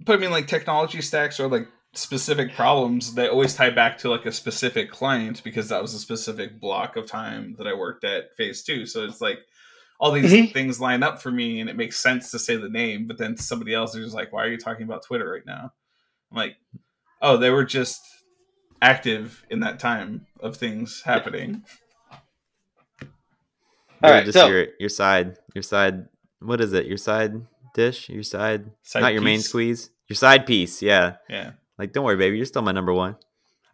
[0.00, 4.10] But I mean, like technology stacks or like specific problems, they always tie back to
[4.10, 8.04] like a specific client because that was a specific block of time that I worked
[8.04, 8.84] at Phase Two.
[8.86, 9.38] So it's like
[10.00, 10.52] all these Mhm.
[10.52, 13.06] things line up for me, and it makes sense to say the name.
[13.06, 15.72] But then somebody else is just like, "Why are you talking about Twitter right now?"
[16.30, 16.56] I'm like,
[17.22, 18.00] "Oh, they were just
[18.82, 21.64] active in that time of things happening."
[24.02, 26.06] all right just so- your your side your side.
[26.40, 26.86] What is it?
[26.86, 28.08] Your side dish?
[28.10, 29.88] Your side, Side not your main squeeze.
[30.08, 30.82] Your side piece.
[30.82, 33.16] Yeah, Yeah, Like, don't worry, baby, you're still my number one.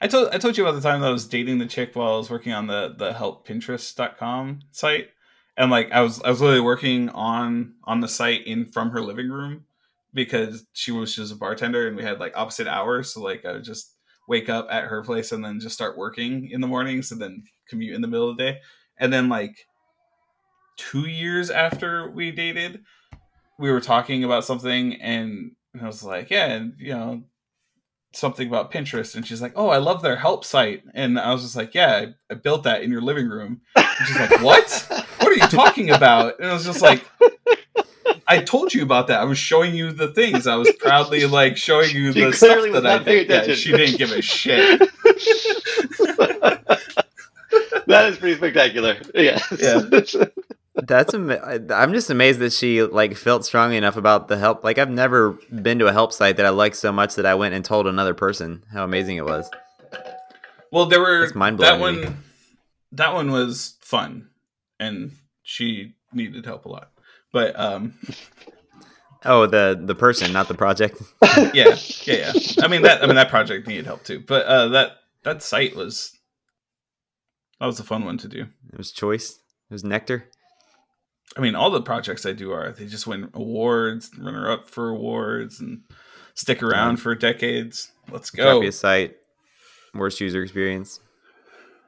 [0.00, 2.14] I told I told you about the time that I was dating the chick while
[2.14, 5.08] I was working on the the help.pinterest.com site.
[5.60, 9.02] And like I was I was literally working on on the site in from her
[9.02, 9.66] living room
[10.14, 13.12] because she was just a bartender and we had like opposite hours.
[13.12, 13.94] So like I would just
[14.26, 17.44] wake up at her place and then just start working in the mornings and then
[17.68, 18.60] commute in the middle of the day.
[18.96, 19.66] And then like
[20.78, 22.80] two years after we dated,
[23.58, 27.22] we were talking about something and I was like, yeah, and you know,
[28.14, 31.42] something about Pinterest, and she's like, "Oh, I love their help site," and I was
[31.42, 35.06] just like, "Yeah, I, I built that in your living room." And she's like, "What?
[35.38, 37.04] what are you talking about?" And I was just like,
[38.26, 39.20] "I told you about that.
[39.20, 40.46] I was showing you the things.
[40.46, 43.54] I was proudly like showing you She the stuff clearly was that I did." Yeah,
[43.54, 44.80] she didn't give a shit.
[47.86, 48.96] that is pretty spectacular.
[49.14, 49.46] Yes.
[49.58, 49.82] Yeah.
[50.76, 54.64] That's ama- I- I'm just amazed that she like felt strongly enough about the help.
[54.64, 57.34] Like I've never been to a help site that I liked so much that I
[57.34, 59.50] went and told another person how amazing it was.
[60.72, 62.04] Well, there were mind-blowing that to me.
[62.04, 62.24] one.
[62.92, 64.28] That one was fun,
[64.80, 65.12] and
[65.44, 66.90] she needed help a lot.
[67.32, 67.94] But um,
[69.24, 71.00] Oh, the the person, not the project.
[71.52, 72.32] yeah, yeah, yeah.
[72.62, 73.02] I mean that.
[73.02, 74.24] I mean that project needed help too.
[74.26, 74.92] But uh, that
[75.24, 76.18] that site was
[77.60, 78.46] that was a fun one to do.
[78.72, 79.32] It was choice.
[79.32, 80.24] It was nectar.
[81.36, 84.88] I mean, all the projects I do are they just win awards, runner up for
[84.88, 85.82] awards, and
[86.34, 87.92] stick around for decades.
[88.10, 88.60] Let's go.
[88.60, 89.16] Crappiest site.
[89.94, 90.98] Worst user experience.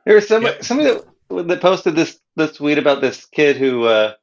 [0.05, 0.63] There was some Yep.
[0.65, 1.05] somebody that,
[1.41, 4.15] that posted this this tweet about this kid who uh,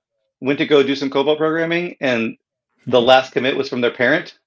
[0.41, 2.37] went to go do some COBOL programming, and
[2.85, 4.37] the last commit was from their parent,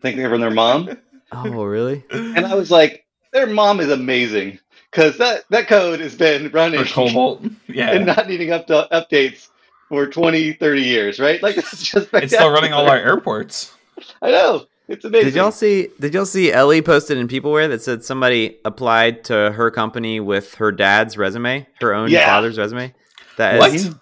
[0.00, 0.96] thinking from their mom.
[1.32, 2.04] Oh, really?
[2.10, 4.58] And I was like, their mom is amazing
[4.90, 7.54] because that that code has been running for COBOL.
[7.76, 9.48] and not needing up to, updates
[9.88, 11.42] for 20, 30 years, right?
[11.42, 13.74] Like this is just it's still running all our airports.
[14.22, 15.26] I know it's amazing.
[15.26, 15.88] Did y'all see?
[16.00, 20.54] Did y'all see Ellie posted in Peopleware that said somebody applied to her company with
[20.56, 22.26] her dad's resume, her own Yeah.
[22.26, 22.94] father's resume?
[23.36, 23.74] That What?
[23.74, 23.94] is-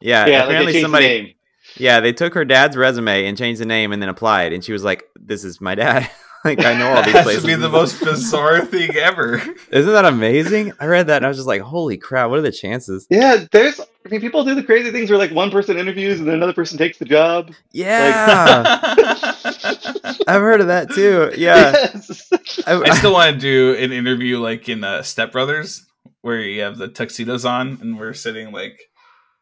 [0.00, 0.44] yeah, yeah.
[0.44, 1.06] apparently changed somebody.
[1.06, 1.34] the name.
[1.76, 4.72] Yeah, they took her dad's resume and changed the name and then applied, and she
[4.72, 6.08] was like, "This is my dad."
[6.44, 7.42] like I know all That these has places.
[7.42, 9.42] to be the most bizarre thing ever.
[9.70, 10.72] Isn't that amazing?
[10.80, 12.30] I read that and I was just like, "Holy crap!
[12.30, 13.78] What are the chances?" Yeah, there's.
[13.80, 16.54] I mean, people do the crazy things where like one person interviews and then another
[16.54, 17.52] person takes the job.
[17.72, 18.80] Yeah,
[20.26, 21.30] I've heard of that too.
[21.36, 22.30] Yeah, Yes.
[22.66, 25.86] I, I still want to do an interview like in uh, Step Brothers,
[26.22, 28.80] where you have the tuxedos on and we're sitting like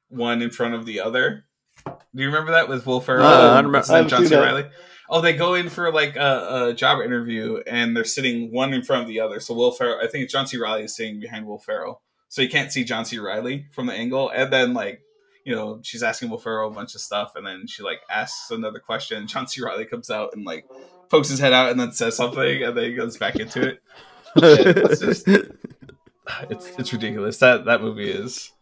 [0.09, 1.45] one in front of the other.
[1.87, 1.93] Do
[2.23, 4.03] you remember that with Will Ferrell Uh, I and don't remember- what's his name, I
[4.03, 4.37] haven't John C.
[4.37, 4.65] Reilly?
[5.11, 8.83] Oh, they go in for like a, a job interview and they're sitting one in
[8.83, 9.41] front of the other.
[9.41, 10.59] So Will Ferrell, I think it's John C.
[10.59, 13.19] Reilly is sitting behind Will Ferrell, so you can't see John C.
[13.19, 14.29] Reilly from the angle.
[14.31, 15.01] And then like
[15.45, 18.51] you know she's asking Will Ferrell a bunch of stuff, and then she like asks
[18.51, 19.27] another question.
[19.27, 19.63] John C.
[19.63, 20.67] Reilly comes out and like
[21.09, 23.83] pokes his head out and then says something, and then he goes back into it.
[24.37, 25.27] It's just-
[26.51, 27.39] It's it's ridiculous.
[27.39, 28.53] That that movie is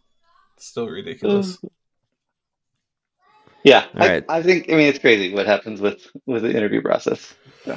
[0.57, 1.59] still ridiculous.
[3.67, 4.25] Yeah, All I, right.
[4.29, 4.67] I think.
[4.71, 7.35] I mean, it's crazy what happens with with the interview process.
[7.65, 7.73] So.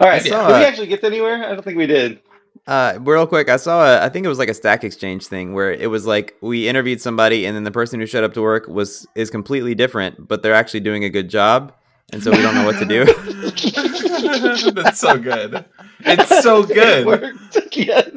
[0.00, 1.44] All right, I saw did we actually get anywhere?
[1.44, 2.20] I don't think we did.
[2.66, 5.54] Uh, real quick, I saw a, I think it was like a Stack Exchange thing
[5.54, 8.42] where it was like we interviewed somebody and then the person who showed up to
[8.42, 11.72] work was is completely different, but they're actually doing a good job,
[12.12, 13.04] and so we don't know what to do.
[14.72, 15.64] That's so good.
[16.00, 17.06] It's so It good.
[17.06, 17.38] worked.
[17.76, 18.10] yes,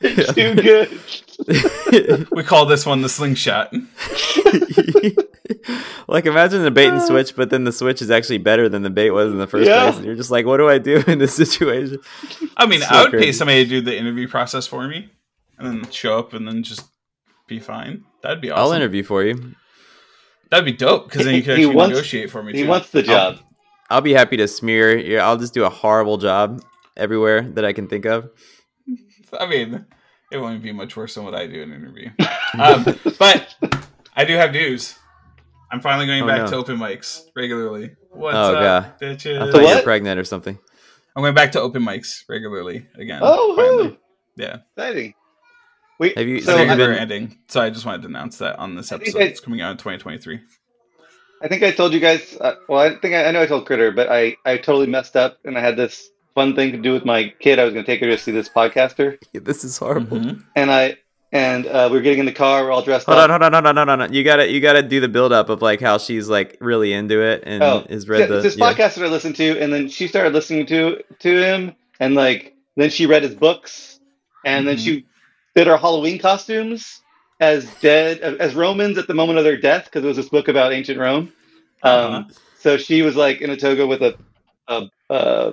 [0.00, 0.54] it's Yeah.
[0.54, 1.00] too good.
[2.32, 3.72] We call this one the slingshot.
[6.08, 7.06] like imagine the bait and uh.
[7.06, 9.68] switch, but then the switch is actually better than the bait was in the first
[9.68, 9.84] Yeah.
[9.84, 11.98] place, and you're just like, what do I do in this situation?
[12.56, 15.10] I mean, So I would pay somebody to do the interview process for me,
[15.58, 16.86] and then show up and then just
[17.46, 18.04] be fine.
[18.22, 18.62] That'd be awesome.
[18.64, 19.54] I'll interview for you.
[20.50, 22.52] That'd be dope because then you could He actually wants- negotiate for me.
[22.52, 22.68] He too.
[22.68, 23.38] wants the job.
[23.90, 24.96] I'll be happy to smear.
[24.98, 26.62] Yeah, I'll just do a horrible job
[26.96, 28.28] everywhere that I can think of.
[29.38, 29.86] I mean,
[30.30, 32.10] it won't be much worse than what I do in an interview.
[32.58, 32.84] um,
[33.18, 33.54] but
[34.16, 34.98] I do have news.
[35.70, 36.46] I'm finally going Oh, back no.
[36.48, 37.90] to open mics regularly.
[38.10, 39.40] What's Oh, up, bitches?
[39.40, 40.58] I So thought you were pregnant or something.
[41.14, 43.20] I'm going back to open mics regularly again.
[43.22, 43.88] Oh, finally.
[43.88, 43.96] woo.
[44.36, 44.58] Yeah.
[44.76, 45.14] exciting.
[45.98, 47.38] We, Have you- so So have I, we're been- ending.
[47.48, 49.20] So I just wanted to announce that on this I episode.
[49.20, 50.40] I- it's coming out in 2023.
[51.42, 52.36] I think I told you guys.
[52.40, 55.14] Uh, well, I think I, I know I told Critter, but I I totally messed
[55.16, 56.08] up, and I had this
[56.38, 57.58] fun thing to do with my kid.
[57.58, 60.18] I was going to take her to see this podcaster, This is horrible.
[60.18, 60.44] Mhm.
[60.54, 60.96] and I
[61.32, 62.64] and uh, we are getting in the car.
[62.64, 63.24] We're all dressed Hold up.
[63.24, 64.14] on, hold on, hold on, hold on, hold on.
[64.16, 67.20] You gotta, you gotta do the build up of like how she's like really into
[67.20, 68.40] it and Oh, is Yeah, read the.
[68.40, 68.64] this yeah.
[68.72, 72.54] podcast that I listened to, and then she started listening to to him, and like
[72.76, 73.98] then she read his books,
[74.46, 74.84] and then Mhm.
[74.84, 75.04] she
[75.56, 77.02] did her Halloween costumes
[77.40, 80.48] as dead as Romans at the moment of their death because it was this book
[80.48, 81.24] about ancient Rome.
[81.82, 82.22] Um, Uh-huh.
[82.60, 84.12] So she was like in a toga with a
[84.68, 85.52] a, a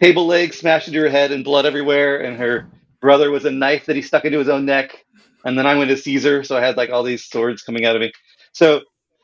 [0.00, 2.68] table leg smashed into her head and blood everywhere, and her
[3.00, 5.04] brother was a knife that he stuck into his own neck,
[5.44, 7.96] and then I went to Caesar, so I had like all these swords coming out
[7.96, 8.12] of me.
[8.52, 8.82] So,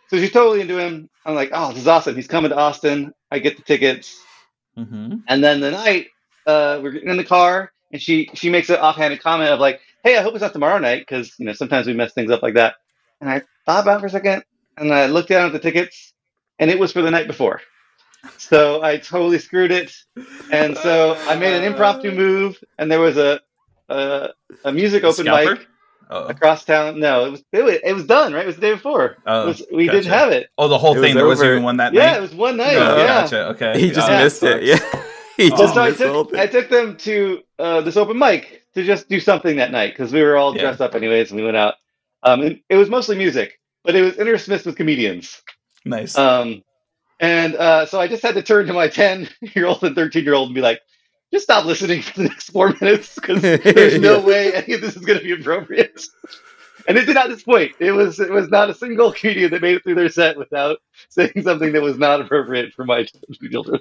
[0.09, 1.09] so she's totally into him.
[1.25, 2.15] I'm like, oh, this is awesome.
[2.17, 3.13] He's coming to Austin.
[3.31, 4.21] I get the tickets.
[4.77, 5.19] Mm-hmm.
[5.29, 6.09] And then the night,
[6.47, 9.81] uh, we're getting in the car, and she she makes an offhanded comment of like,
[10.05, 12.43] "Hey, I hope it's not tomorrow night," because you know sometimes we mess things up
[12.43, 12.75] like that.
[13.21, 14.45] And I thought about it for a second,
[14.77, 16.13] and I looked down at the tickets,
[16.59, 17.61] and it was for the night before.
[18.39, 19.93] So I totally screwed it,
[20.53, 23.41] and so I made an impromptu move, and there was a
[23.89, 24.31] a,
[24.65, 25.55] a music open Scalper?
[25.57, 25.67] mic
[26.13, 26.99] Oh, across town.
[26.99, 28.43] No, it was it was, it was done right.
[28.43, 29.19] It was the day before.
[29.27, 29.99] Oh, was, we gotcha.
[30.01, 30.49] didn't have it.
[30.59, 31.15] oh, the whole It thing.
[31.15, 32.01] was There was over- even one that night.
[32.03, 32.19] Yeah, night.
[32.19, 32.77] it was one night.
[32.77, 33.07] Oh, yeah.
[33.07, 33.47] gotcha.
[33.51, 33.81] Okay.
[33.81, 34.23] He just Yeah.
[34.25, 34.63] missed it.
[34.65, 34.79] Yeah.
[35.37, 35.57] he Oh.
[35.57, 36.37] just So I missed the whole took.
[36.39, 40.13] I took them to uh, this open mic to just do something that night because
[40.13, 40.63] we were all Yeah.
[40.63, 41.75] dressed up anyways and we went out.
[42.25, 45.41] Um, and it was mostly music, but it was intersmissed with comedians.
[45.85, 46.19] Nice.
[46.19, 46.63] Um,
[47.21, 50.25] and uh, so I just had to turn to my 10 year old and 13
[50.25, 50.81] year old and be like,
[51.33, 54.97] just stop listening for the next four minutes because there's no way any of this
[54.97, 56.03] is going to be appropriate.
[56.89, 57.73] And it did not disappoint.
[57.79, 60.79] It was it was not a single comedian that made it through their set without
[61.11, 63.07] saying something that was not appropriate for my
[63.51, 63.81] children.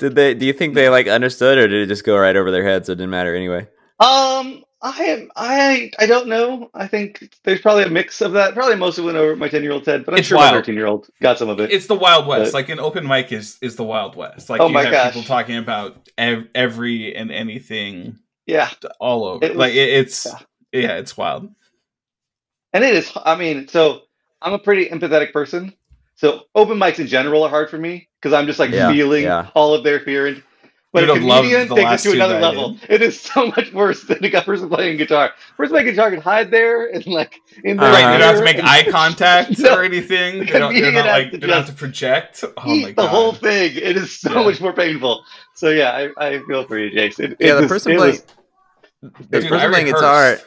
[0.00, 0.34] Did they?
[0.34, 2.86] Do you think they like understood, or did it just go right over their heads?
[2.86, 3.68] So it didn't matter anyway.
[4.00, 5.30] Um, I am.
[5.34, 6.70] I I don't know.
[6.74, 8.52] I think there's probably a mix of that.
[8.54, 10.38] Probably most of it went over my ten year old's head, but I'm It's sure
[10.38, 11.72] my thirteen year old got some of it.
[11.72, 12.52] it's the Wild West.
[12.52, 14.50] But- like an open mic is is the Wild West.
[14.50, 15.14] Like Oh you my have gosh.
[15.14, 18.70] people talking about ev- every and anything yeah,
[19.00, 19.44] all over.
[19.44, 20.38] It was- like it, it's yeah.
[20.72, 20.96] yeah.
[20.98, 21.48] it's wild.
[22.74, 23.10] and it is.
[23.24, 24.02] I mean, so
[24.42, 25.72] I'm a pretty empathetic person.
[26.16, 29.24] So open mics in general are hard for me because I'm just like Yeah, feeling
[29.24, 29.48] yeah.
[29.54, 30.26] all of their fear.
[30.26, 30.42] And
[30.94, 32.78] but You'd a have comedian takes it to another level.
[32.88, 35.32] It is so much worse than a person playing guitar.
[35.56, 37.92] Person playing guitar can hide there and like in the Uh-huh.
[37.92, 39.74] Right, you don't have to make and- eye contact No.
[39.74, 40.38] or anything.
[40.46, 42.44] They don't, they're not like to they don't have to project.
[42.44, 43.72] Oh my eat the whole thing.
[43.74, 44.44] It is so Yeah.
[44.44, 45.24] much more painful.
[45.54, 47.32] So yeah, I, I feel for you, Jason.
[47.32, 48.24] It, Yeah, it the was- person playing was-
[49.02, 50.38] the Dude, person playing guitar.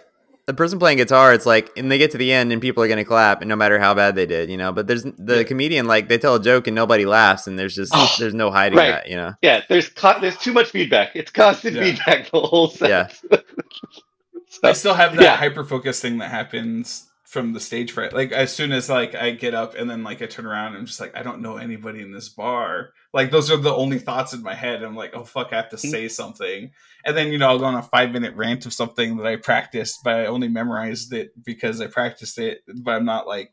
[0.48, 2.88] The person playing guitar, it's like, and they get to the end, and people are
[2.88, 4.72] gonna clap, and no matter how bad they did, you know.
[4.72, 5.44] But there's the Yeah.
[5.44, 8.50] comedian, like they tell a joke and nobody laughs, and there's just Oh, there's no
[8.50, 8.92] hiding right.
[8.92, 9.34] that, you know.
[9.42, 9.64] yeah.
[9.68, 11.12] There's co- there's too much feedback.
[11.16, 11.84] It's constant Yeah.
[11.84, 12.90] feedback the whole set.
[12.90, 13.08] Yeah.
[14.50, 15.36] so, I still have that Yeah.
[15.36, 18.14] hyper focus thing that happens from the stage fright.
[18.14, 20.78] Like as soon as like I get up and then like I turn around and
[20.78, 22.92] I'm just like I don't know anybody in this bar.
[23.14, 24.82] Like those are the only thoughts in my head.
[24.82, 26.72] I'm like, oh fuck, I have to say something.
[27.04, 29.36] And then you know I'll go on a five minute rant of something that I
[29.36, 32.62] practiced, but I only memorized it because I practiced it.
[32.82, 33.52] But I'm not like.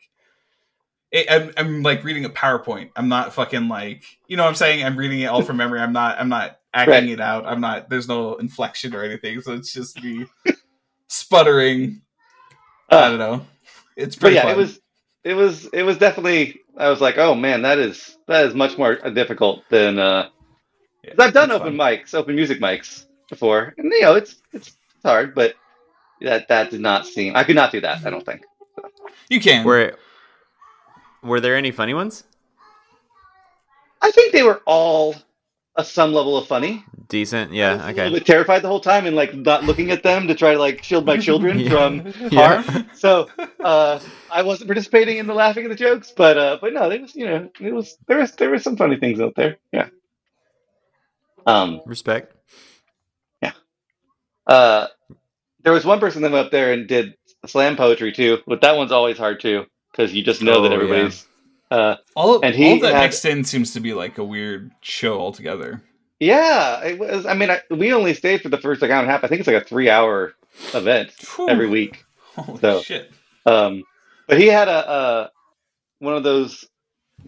[1.11, 2.91] it- I'm, I'm like reading a PowerPoint.
[2.95, 4.85] I'm not fucking like you know what I'm saying.
[4.85, 5.81] I'm reading it all from memory.
[5.81, 6.21] I'm not.
[6.21, 7.09] I'm not acting Right.
[7.09, 7.45] it out.
[7.45, 7.91] I'm not.
[7.91, 9.41] There's no inflection or anything.
[9.41, 10.27] So it's just me
[11.09, 12.03] sputtering.
[12.91, 13.47] I Uh, don't know.
[13.97, 14.53] It's but pretty yeah, fun.
[14.53, 14.81] it was
[15.25, 16.61] it was it was definitely.
[16.77, 19.99] I was like, oh man, that is that is much more difficult than.
[19.99, 20.29] uh
[21.07, 21.99] 'cause I've done open fun.
[21.99, 25.55] mics, open music mics before, and you know it's it's hard, but
[26.21, 27.37] that that did not seem.
[27.37, 28.05] I could not do that.
[28.07, 28.43] I don't think.
[29.29, 29.65] You can.
[29.65, 29.97] Were
[31.23, 32.25] were there any funny ones?
[34.03, 35.15] I think they were all
[35.77, 36.85] a some level of funny.
[37.09, 38.11] Decent, I was yeah, a okay.
[38.11, 40.83] bit terrified the whole time and like not looking at them to try to like
[40.85, 41.71] shield my children Yeah.
[41.71, 42.63] from Yeah.
[42.63, 42.91] harm.
[42.95, 43.29] So
[43.63, 44.01] uh,
[44.31, 47.15] I wasn't participating in the laughing at the jokes, but uh, but no, it was
[47.17, 49.59] you know it was there was there were some funny things out there.
[49.73, 49.89] Yeah.
[51.47, 51.83] Um.
[51.87, 52.35] Respect.
[53.43, 53.53] Yeah.
[54.47, 54.89] Uh.
[55.63, 57.15] There was one person that went up there and did
[57.47, 60.81] slam poetry too, but that one's always hard too because you just know that Oh,
[60.81, 60.81] yeah.
[60.83, 61.27] everybody's.
[61.75, 64.71] Uh, all, and he all that had- mixed in seems to be like a weird
[64.81, 65.83] show altogether.
[66.21, 67.27] yeah, it was.
[67.27, 69.25] I mean, I, we only stayed for the first like hour and a half.
[69.25, 70.35] I think it's like a three-hour
[70.75, 71.49] event Phew.
[71.49, 72.05] every week.
[72.37, 73.11] Holy So- shit!
[73.47, 73.83] Um,
[74.29, 75.31] but he had a, a
[75.99, 76.65] one of those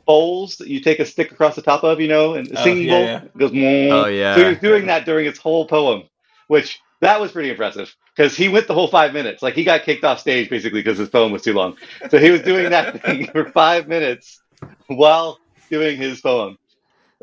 [0.07, 2.65] bowls that you take a stick across the top of, you know, and a Oh,
[2.65, 3.21] singing yeah, bowl yeah.
[3.39, 3.51] Goes.
[3.53, 4.35] "Mwah." Oh yeah.
[4.35, 6.05] So he was doing that during his whole poem,
[6.49, 9.43] which that was pretty impressive because he went the whole five minutes.
[9.43, 11.77] Like he got kicked off stage basically because his poem was too long.
[12.11, 14.41] So he was doing that thing for five minutes
[14.89, 15.39] while
[15.71, 16.59] doing his poem.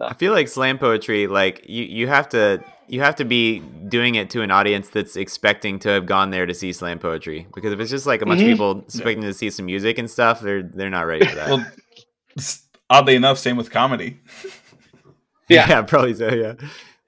[0.02, 4.16] I feel like slam poetry, like you, you have to you have to be doing
[4.16, 7.48] it to an audience that's expecting to have gone there to see slam poetry.
[7.54, 8.46] Because if it's just like a bunch Mhm.
[8.46, 11.50] of people expecting to see some music and stuff, they're they're not ready for that.
[11.50, 11.66] Well,
[12.90, 14.20] oddly enough, same with comedy.
[15.50, 15.82] Yeah.
[15.84, 16.34] probably so.
[16.34, 16.54] Yeah.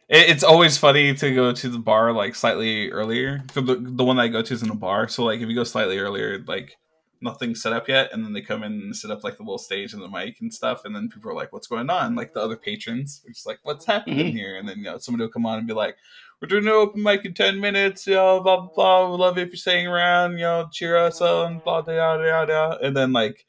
[0.10, 3.44] It, it's always funny to go to the bar like slightly earlier.
[3.54, 5.08] So the the one that I go to is in a bar.
[5.08, 6.78] So like if you go slightly earlier, like
[7.22, 9.58] nothing's set up yet, and then they come in and set up like the little
[9.58, 12.34] stage and the mic and stuff, and then people are like, "What's going on?" Like
[12.34, 14.34] the other patrons are just like, "What's happening Mhm.
[14.34, 15.96] here?" And then you know somebody will come on and be like.
[16.42, 19.10] We're doing an open mic in ten minutes, you know, blah blah blah.
[19.10, 22.46] We love it if you're staying around, you know, cheer us on, blah blah blah
[22.46, 22.78] blah.
[22.84, 23.46] And then like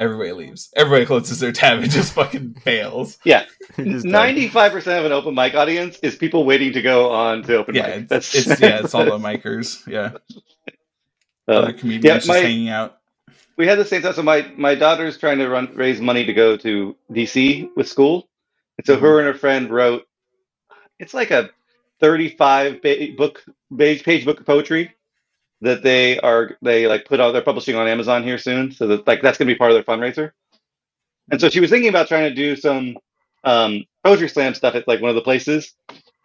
[0.00, 0.70] everybody leaves.
[0.76, 3.18] Everybody closes their tab and just fucking fails.
[3.24, 3.46] Yeah,
[3.78, 7.74] ninety-five percent of an open mic audience is people waiting to go on to open
[7.74, 7.96] Yeah, mic.
[7.96, 9.86] it's, That's it's yeah, it's all the micers.
[9.86, 10.12] Yeah,
[11.48, 12.98] uh, other comedians yeah, just my- hanging out.
[13.56, 14.16] we had the same stuff.
[14.16, 18.28] So my my daughter's trying to run raise money to go to DC with school,
[18.78, 20.04] and so her and her friend wrote.
[21.00, 21.50] It's like a
[22.00, 23.44] thirty-five ba- book
[23.76, 24.92] page page book of poetry
[25.64, 27.32] that they are they like put out.
[27.32, 29.74] They're publishing on Amazon here soon, so that like that's going to be part of
[29.76, 30.30] their fundraiser.
[31.30, 32.96] And so she was thinking about trying to do some
[33.44, 35.72] um, poetry slam stuff at like one of the places.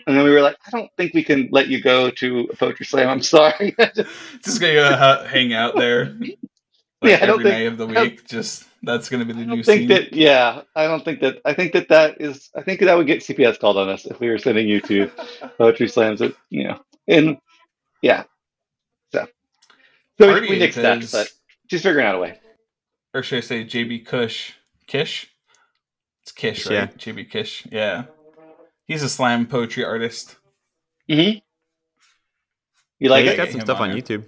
[0.08, 2.56] And then we were like, I don't think we can let you go to a
[2.56, 3.10] poetry slam.
[3.10, 3.76] I'm sorry.
[4.44, 6.06] Just gonna go ha- hang out there.
[6.20, 6.38] Like
[7.04, 8.28] Yeah, I don't every think- night of the week.
[8.28, 9.88] Just that's gonna be the I new think scene.
[9.90, 10.14] that.
[10.14, 11.40] Yeah, I don't think that.
[11.46, 12.50] I think that that is.
[12.56, 15.10] I think that would get CPS called on us if we were sending you to
[15.58, 16.22] poetry slams.
[16.22, 17.38] At, you know, and
[18.02, 18.24] yeah,
[20.20, 21.30] so we, Party we nixed that, but
[21.70, 22.40] she's figuring out a way.
[23.14, 24.54] or should I say JB Kush?
[24.88, 25.28] Kish?
[26.24, 26.88] It's Kish, Yeah.
[26.88, 27.66] JB Kish.
[27.72, 28.06] Yeah.
[28.86, 30.36] He's a slam poetry artist.
[31.10, 31.38] Mm-hmm.
[31.38, 31.42] You
[33.00, 33.38] yeah, like he's it?
[33.38, 33.98] got some stuff on on.
[33.98, 34.26] YouTube.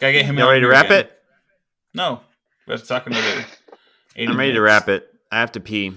[0.00, 1.00] Gotta get him You ready to here wrap again.
[1.00, 1.12] it?
[1.94, 2.20] No.
[2.66, 3.44] Let's talk another
[4.16, 4.60] 80 I'm ready to minutes.
[4.60, 5.08] wrap it.
[5.30, 5.92] I have to pee.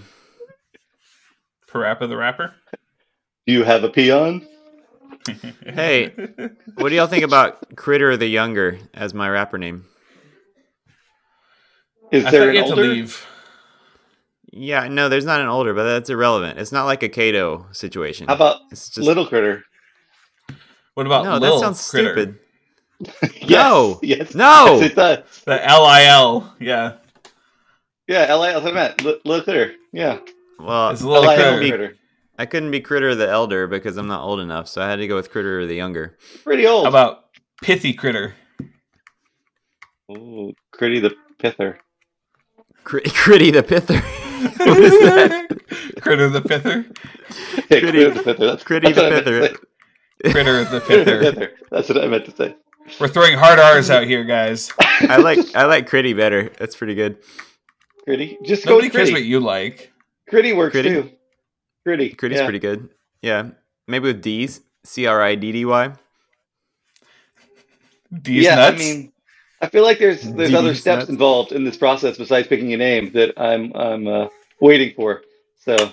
[1.70, 2.54] Parappa the rapper?
[3.46, 4.46] Do you have a peon?
[5.64, 6.12] Hey.
[6.76, 9.84] What do y'all think about Critter the Younger as my rapper name?
[12.10, 12.82] Is there an you had to older?
[12.82, 13.26] leave.
[14.50, 16.58] Yeah, no, there's not an older, but that's irrelevant.
[16.58, 18.28] It's not like a Kato situation.
[18.28, 19.64] How about it's just little critter?
[20.94, 22.12] What about no, Lil that sounds Critter?
[22.12, 22.38] stupid.
[23.40, 24.00] Yes, No!
[24.02, 24.34] Yes.
[24.34, 24.64] No!
[24.80, 25.42] Yes, it does.
[25.44, 26.56] The L I L.
[26.58, 26.94] Yeah.
[28.08, 28.46] Yeah, LA.
[28.52, 29.04] That's what I meant.
[29.04, 29.74] Li- Little critter.
[29.92, 30.18] Yeah.
[30.58, 31.60] Well, It's a little LIL critter.
[31.60, 31.94] be- critter.
[32.38, 35.06] I couldn't be Critter the Elder because I'm not old enough, so I had to
[35.08, 36.16] go with Critter the Younger.
[36.44, 36.84] Pretty old.
[36.84, 37.24] How about
[37.62, 38.34] Pithy Critter?
[40.10, 41.78] Ooh, Critty the Pither.
[42.84, 44.00] Cri- Critty the Pither.
[44.66, 45.48] what is that?
[46.00, 46.84] Critter the Pither?
[47.68, 48.46] Hey, Critty- Critty the Pither.
[48.46, 50.32] That's, Critty that's the what I meant to Pither.
[50.32, 51.20] Critter the Pither.
[51.20, 51.50] Pither.
[51.70, 52.56] That's what I meant to say.
[52.98, 54.72] We're throwing hard R's out here, guys.
[54.80, 56.48] I like I like Critty better.
[56.58, 57.18] That's pretty good.
[58.06, 58.38] Critty.
[58.46, 59.92] Just go Nobody cares what you like.
[60.32, 61.02] Critty works Critty?
[61.02, 61.10] too.
[61.88, 62.16] Critty.
[62.16, 62.44] Critty's yeah.
[62.44, 62.88] pretty good.
[63.22, 63.50] Yeah,
[63.86, 64.60] maybe with D's.
[64.84, 65.92] C R I D D Y.
[68.22, 68.76] D's yeah, nuts.
[68.76, 69.12] I mean,
[69.60, 71.10] I feel like there's there's D's other steps nuts.
[71.10, 74.28] involved in this process besides picking a name that I'm I'm uh,
[74.60, 75.22] waiting for.
[75.58, 75.92] So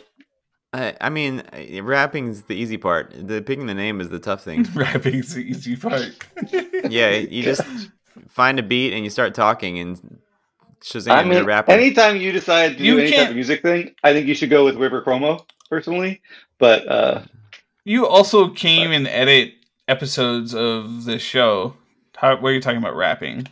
[0.73, 3.13] I, I mean, uh, rapping's the easy part.
[3.15, 4.67] The picking the name is the tough thing.
[4.75, 6.15] rapping's the easy part.
[6.89, 7.63] yeah, you just
[8.27, 10.19] find a beat and you start talking and
[10.85, 11.71] Shazam, I mean, a rapper.
[11.71, 14.35] anytime you decide to You do any type can't- of music thing, I think you
[14.35, 16.21] should go with River Cuomo personally.
[16.59, 17.23] But uh,
[17.85, 19.53] You also came and edit
[19.87, 21.75] episodes of the show.
[22.15, 23.47] How, what are you talking about rapping?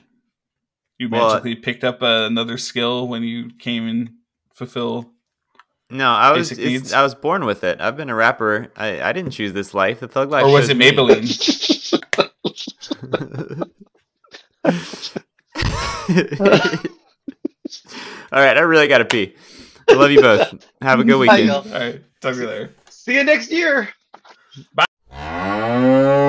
[0.99, 4.11] You Well, magically picked up uh, another skill when you came and
[4.53, 5.11] fulfill.
[5.89, 6.93] no, I was basic needs.
[6.93, 7.81] I was born with it.
[7.81, 8.71] I've been a rapper.
[8.77, 9.99] I, I didn't choose this life.
[10.01, 10.45] The thug life.
[10.45, 10.91] Or was chose it me.
[10.91, 11.27] Maybelline?
[18.33, 19.35] All right, I really got to pee.
[19.87, 20.65] I love you both.
[20.81, 21.51] Have a good weekend.
[21.51, 22.75] All right, talk to you later.
[22.89, 23.89] see you next year.
[24.73, 26.19] Bye.